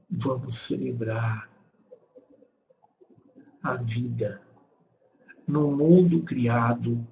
[0.09, 1.49] vamos celebrar
[3.61, 4.41] a vida
[5.47, 7.05] no mundo criado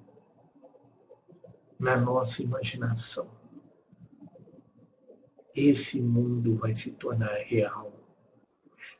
[1.78, 3.37] na nossa imaginação.
[5.54, 7.92] Esse mundo vai se tornar real,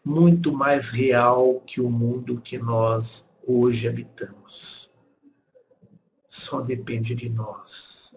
[0.04, 4.92] muito mais real que o mundo que nós hoje habitamos.
[6.28, 8.16] Só depende de nós,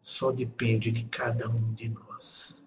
[0.00, 2.58] só depende de cada um de nós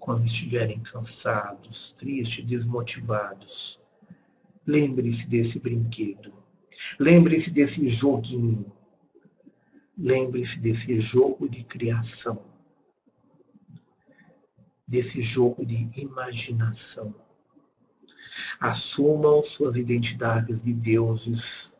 [0.00, 3.78] quando estiverem cansados, tristes, desmotivados,
[4.66, 6.32] lembre-se desse brinquedo.
[6.98, 8.72] Lembre-se desse joguinho.
[9.96, 12.42] Lembre-se desse jogo de criação.
[14.90, 17.14] Desse jogo de imaginação.
[18.58, 21.78] Assumam suas identidades de deuses.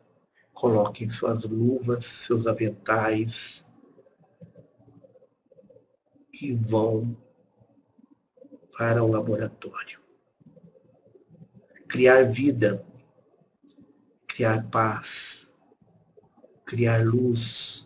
[0.53, 3.65] Coloquem suas luvas, seus aventais.
[6.31, 7.17] E vão
[8.77, 9.99] para o laboratório.
[11.89, 12.85] Criar vida,
[14.25, 15.49] criar paz,
[16.63, 17.85] criar luz.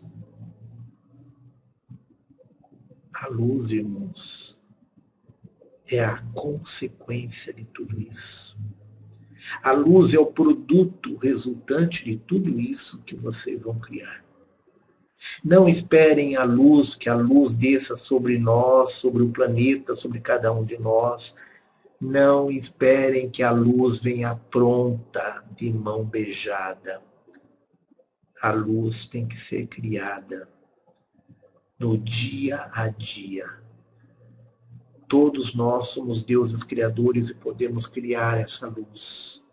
[3.12, 4.55] A luz, irmãos,
[5.90, 8.58] é a consequência de tudo isso.
[9.62, 14.24] A luz é o produto resultante de tudo isso que vocês vão criar.
[15.44, 20.52] Não esperem a luz, que a luz desça sobre nós, sobre o planeta, sobre cada
[20.52, 21.36] um de nós.
[22.00, 27.02] Não esperem que a luz venha pronta, de mão beijada.
[28.42, 30.48] A luz tem que ser criada
[31.80, 33.65] no dia a dia.
[35.08, 39.44] Todos nós somos deuses criadores e podemos criar essa luz.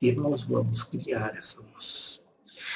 [0.00, 2.22] E nós vamos criar essa luz.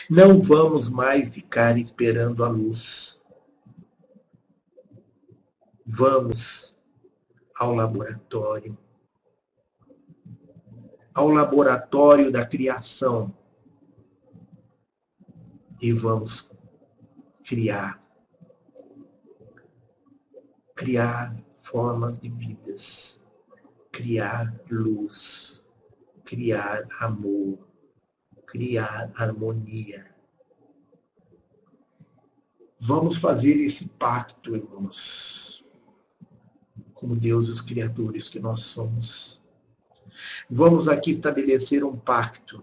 [0.09, 3.21] Não vamos mais ficar esperando a luz.
[5.87, 6.77] Vamos
[7.57, 8.77] ao laboratório.
[11.13, 13.35] Ao laboratório da criação.
[15.81, 16.55] E vamos
[17.45, 18.04] criar.
[20.75, 23.21] Criar formas de vidas.
[23.93, 25.65] Criar luz.
[26.25, 27.59] Criar amor
[28.55, 30.07] criar harmonia.
[32.79, 35.65] Vamos fazer esse pacto, irmãos,
[36.93, 39.43] como deuses criadores que nós somos.
[40.49, 42.63] Vamos aqui estabelecer um pacto.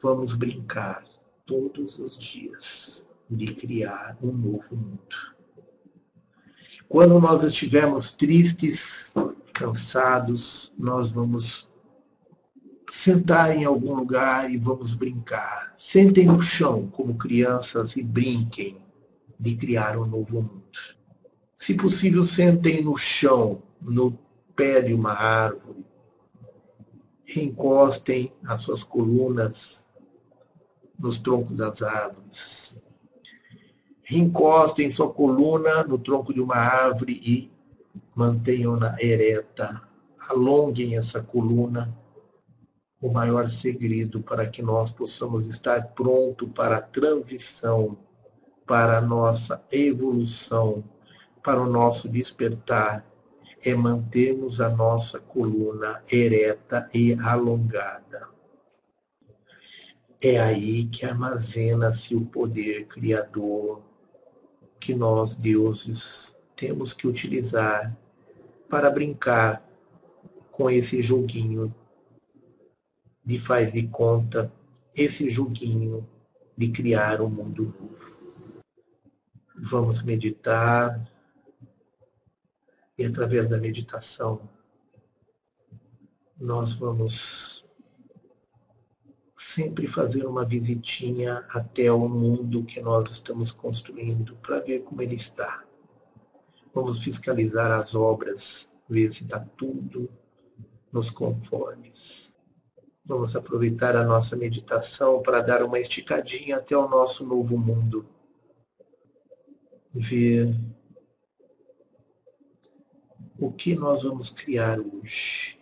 [0.00, 1.04] Vamos brincar
[1.44, 5.36] todos os dias de criar um novo mundo.
[6.90, 9.14] Quando nós estivermos tristes,
[9.54, 11.68] cansados, nós vamos
[12.90, 15.72] sentar em algum lugar e vamos brincar.
[15.78, 18.82] Sentem no chão como crianças e brinquem
[19.38, 20.64] de criar um novo mundo.
[21.56, 24.18] Se possível, sentem no chão, no
[24.56, 25.86] pé de uma árvore.
[27.36, 29.86] Encostem as suas colunas
[30.98, 32.82] nos troncos das árvores.
[34.10, 37.50] Encostem sua coluna no tronco de uma árvore e
[38.14, 39.80] mantenham-na ereta.
[40.28, 41.96] Alonguem essa coluna
[43.00, 47.96] o maior segredo para que nós possamos estar pronto para a transição,
[48.66, 50.84] para a nossa evolução,
[51.42, 53.06] para o nosso despertar,
[53.64, 58.28] é mantermos a nossa coluna ereta e alongada.
[60.20, 63.89] É aí que armazena-se o poder criador
[64.80, 67.94] que nós, deuses, temos que utilizar
[68.68, 69.62] para brincar
[70.50, 71.74] com esse joguinho
[73.24, 74.52] de faz de conta,
[74.96, 76.08] esse joguinho
[76.56, 78.16] de criar um mundo novo.
[79.62, 81.06] Vamos meditar
[82.98, 84.48] e através da meditação
[86.38, 87.59] nós vamos
[89.54, 95.16] sempre fazer uma visitinha até o mundo que nós estamos construindo para ver como ele
[95.16, 95.64] está.
[96.72, 100.08] Vamos fiscalizar as obras, ver se está tudo
[100.92, 102.32] nos conformes.
[103.04, 108.06] Vamos aproveitar a nossa meditação para dar uma esticadinha até o nosso novo mundo.
[109.92, 110.54] Ver
[113.36, 115.58] o que nós vamos criar hoje.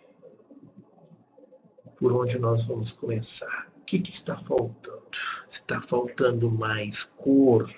[1.97, 5.09] Por onde nós vamos começar que, que está faltando?
[5.47, 7.73] Está faltando mais cor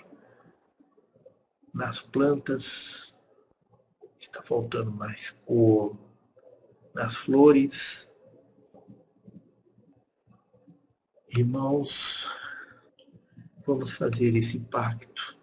[1.73, 3.15] nas plantas,
[4.19, 5.97] está faltando mais cor
[6.93, 8.11] nas flores.
[11.29, 12.29] Irmãos,
[13.65, 15.39] vamos fazer esse pacto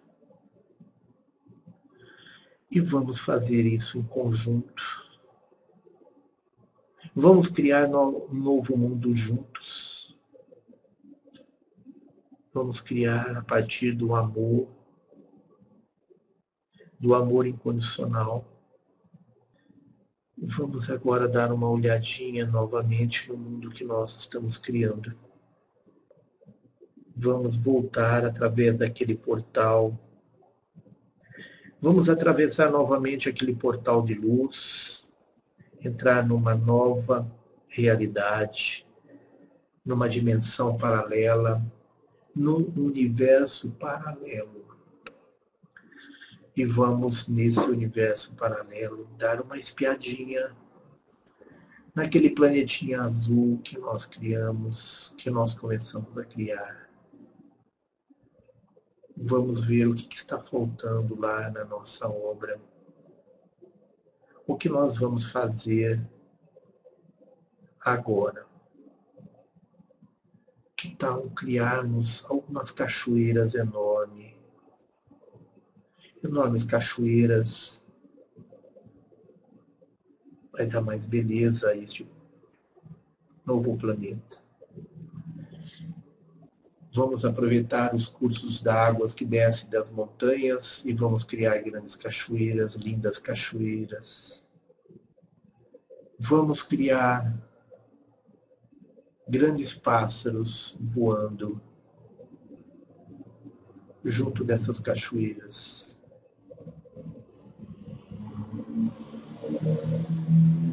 [2.69, 4.83] e vamos fazer isso em conjunto.
[7.15, 9.98] Vamos criar um novo mundo juntos.
[12.61, 14.67] Vamos criar a partir do amor,
[16.99, 18.45] do amor incondicional.
[20.37, 25.15] Vamos agora dar uma olhadinha novamente no mundo que nós estamos criando.
[27.15, 29.97] Vamos voltar através daquele portal.
[31.79, 35.07] Vamos atravessar novamente aquele portal de luz,
[35.79, 37.25] entrar numa nova
[37.69, 38.85] realidade,
[39.85, 41.65] numa dimensão paralela,
[42.35, 44.67] num universo paralelo.
[46.55, 50.55] E vamos, nesse universo paralelo, dar uma espiadinha
[51.95, 56.89] naquele planetinha azul que nós criamos, que nós começamos a criar.
[59.15, 62.59] Vamos ver o que está faltando lá na nossa obra.
[64.47, 66.01] O que nós vamos fazer
[67.79, 68.48] agora
[70.79, 74.33] que tal criarmos algumas cachoeiras enormes?
[76.23, 77.85] Enormes cachoeiras.
[80.53, 82.09] Vai dar mais beleza a este
[83.45, 84.41] novo planeta.
[86.93, 93.19] Vamos aproveitar os cursos d'águas que descem das montanhas e vamos criar grandes cachoeiras, lindas
[93.19, 94.47] cachoeiras.
[96.17, 97.48] Vamos criar
[99.29, 101.61] grandes pássaros voando
[104.03, 106.03] junto dessas cachoeiras.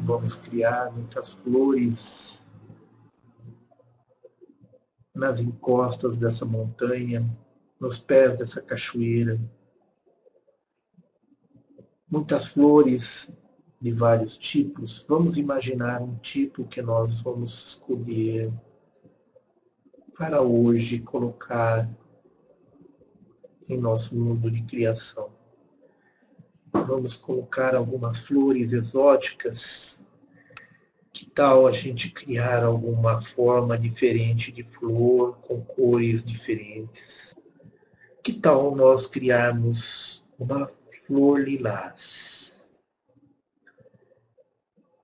[0.03, 2.45] Vamos criar muitas flores
[5.13, 7.29] nas encostas dessa montanha,
[7.79, 9.39] nos pés dessa cachoeira.
[12.09, 13.37] Muitas flores
[13.79, 18.51] de vários tipos, vamos imaginar um tipo que nós vamos escolher
[20.17, 21.87] para hoje colocar
[23.69, 25.29] em nosso mundo de criação.
[26.71, 30.03] Vamos colocar algumas flores exóticas.
[31.13, 37.35] Que tal a gente criar alguma forma diferente de flor com cores diferentes?
[38.23, 40.67] Que tal nós criarmos uma
[41.05, 42.36] flor lilás?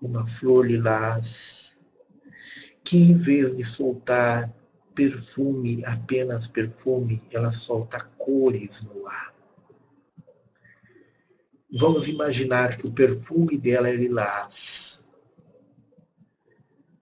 [0.06, 1.76] Uma flor lilás,
[2.84, 4.54] que em vez de soltar
[4.93, 9.34] perfume, apenas perfume, ela solta cores no ar.
[11.72, 15.08] Vamos imaginar que o perfume dela é lilás.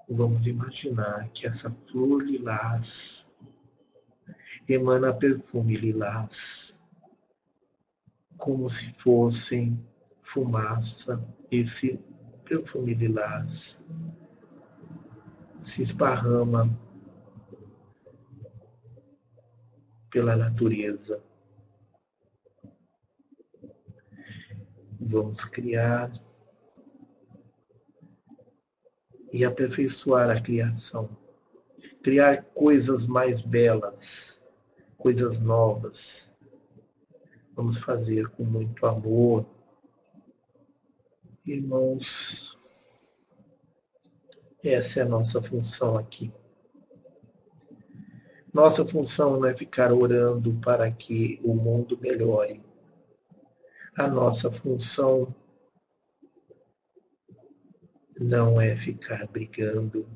[0.07, 3.25] Vamos imaginar que essa flor lilás
[4.73, 6.75] emana perfume lilás,
[8.37, 9.85] como se fossem
[10.21, 11.99] fumaça, esse
[12.51, 12.93] perfume
[15.63, 16.69] se esparrama
[20.09, 21.23] pela natureza.
[24.99, 26.11] Vamos criar
[29.31, 31.09] e aperfeiçoar a criação.
[32.03, 34.41] criar coisas mais belas,
[34.97, 36.33] coisas novas.
[37.55, 39.45] Vamos fazer com muito amor.
[41.43, 42.87] Irmãos,
[44.63, 46.31] essa é a nossa função aqui.
[48.53, 52.61] Nossa função não é ficar orando para que o mundo melhore.
[53.97, 55.33] A nossa função
[58.19, 60.07] não é ficar brigando,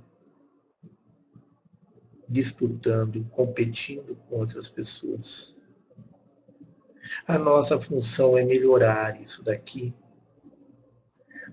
[2.29, 5.57] disputando, competindo com outras pessoas.
[7.25, 9.91] A nossa função é melhorar isso daqui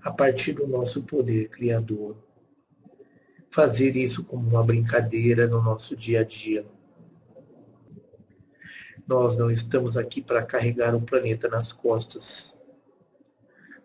[0.03, 2.17] a partir do nosso poder criador
[3.49, 6.65] fazer isso como uma brincadeira no nosso dia a dia.
[9.07, 12.61] Nós não estamos aqui para carregar o planeta nas costas.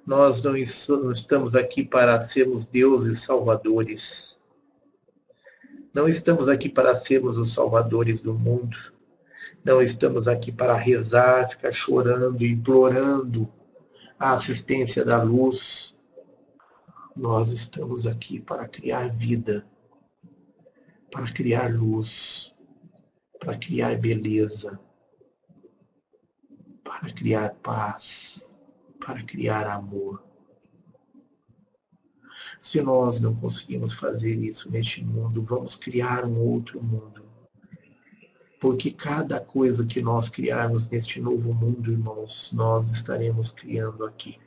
[0.06, 4.38] Nós não estamos aqui para sermos deuses salvadores.
[5.92, 8.76] Não estamos aqui para sermos os salvadores do mundo.
[9.62, 13.46] Não estamos aqui para rezar, ficar chorando, implorando
[14.18, 15.94] a assistência da luz,
[17.18, 19.66] nós estamos aqui para criar vida,
[21.10, 22.54] para criar luz,
[23.40, 24.78] para criar beleza,
[26.84, 28.56] para criar paz,
[29.00, 30.22] para criar amor.
[32.60, 37.24] Se nós não conseguimos fazer isso neste mundo, vamos criar um outro mundo.
[38.60, 44.38] Porque cada coisa que nós criarmos neste novo mundo, irmãos, nós estaremos criando aqui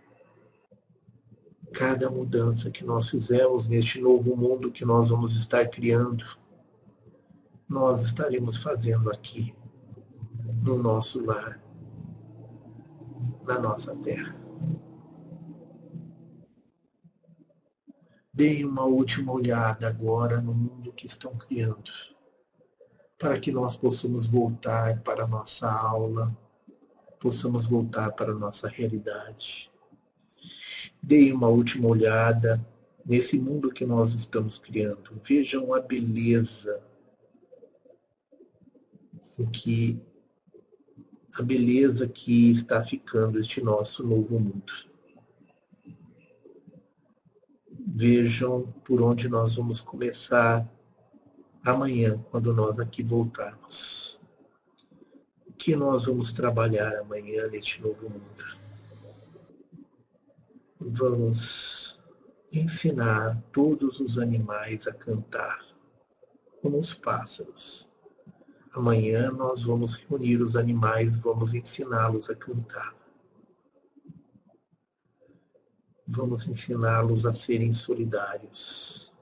[1.72, 6.26] cada mudança que nós fizermos neste novo mundo que nós vamos estar criando,
[7.68, 9.56] nós estaremos fazendo aqui,
[10.62, 11.60] no nosso lar,
[13.44, 14.36] na nossa terra.
[18.34, 21.92] Deem uma última olhada agora no mundo que estão criando,
[23.18, 26.36] para que nós possamos voltar para a nossa aula,
[27.20, 29.72] possamos voltar para a nossa realidade
[31.02, 32.60] Deem uma última olhada
[33.06, 35.20] nesse mundo que nós estamos criando.
[35.24, 36.82] Vejam a beleza
[39.40, 40.02] em que
[41.36, 44.74] a beleza que está ficando este nosso novo mundo.
[47.88, 50.70] Vejam por onde nós vamos começar
[51.64, 54.20] amanhã, quando nós aqui voltarmos.
[55.48, 58.61] O que nós vamos trabalhar amanhã neste novo mundo?
[60.82, 62.02] Vamos
[62.52, 65.64] ensinar todos os animais a cantar,
[66.62, 67.90] como os pássaros.
[68.74, 72.96] Amanhã nós vamos reunir os animais, vamos ensiná-los a cantar.
[76.08, 79.14] Vamos ensiná-los a serem solidários.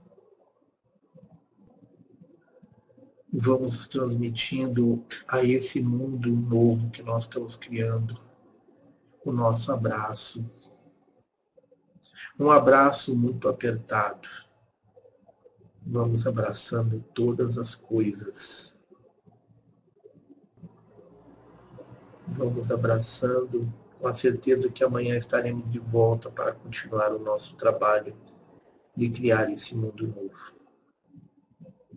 [3.31, 8.19] Vamos transmitindo a esse mundo novo que nós estamos criando
[9.23, 10.43] o nosso abraço,
[12.39, 14.27] um abraço muito apertado.
[15.85, 18.77] Vamos abraçando todas as coisas.
[22.27, 23.67] Vamos abraçando
[23.99, 28.15] com a certeza que amanhã estaremos de volta para continuar o nosso trabalho
[28.95, 30.53] de criar esse mundo novo.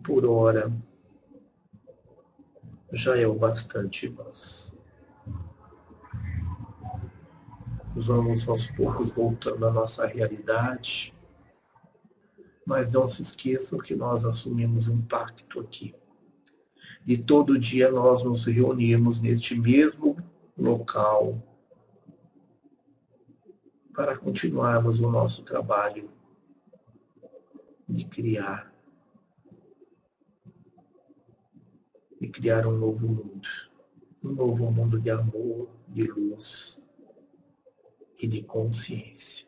[0.03, 0.71] Por hora,
[2.91, 4.72] já é o bastante, irmãos.
[7.95, 11.13] Vamos aos poucos voltando à nossa realidade.
[12.65, 15.93] Mas não se esqueçam que nós assumimos um pacto aqui.
[17.05, 20.17] De todo dia nós nos reunimos neste mesmo
[20.57, 21.41] local
[23.93, 26.09] para continuarmos o nosso trabalho
[27.87, 28.73] de criar,
[32.19, 33.47] de criar um novo mundo,
[34.23, 36.81] um novo mundo de amor, de luz,
[38.23, 39.45] e de consciência.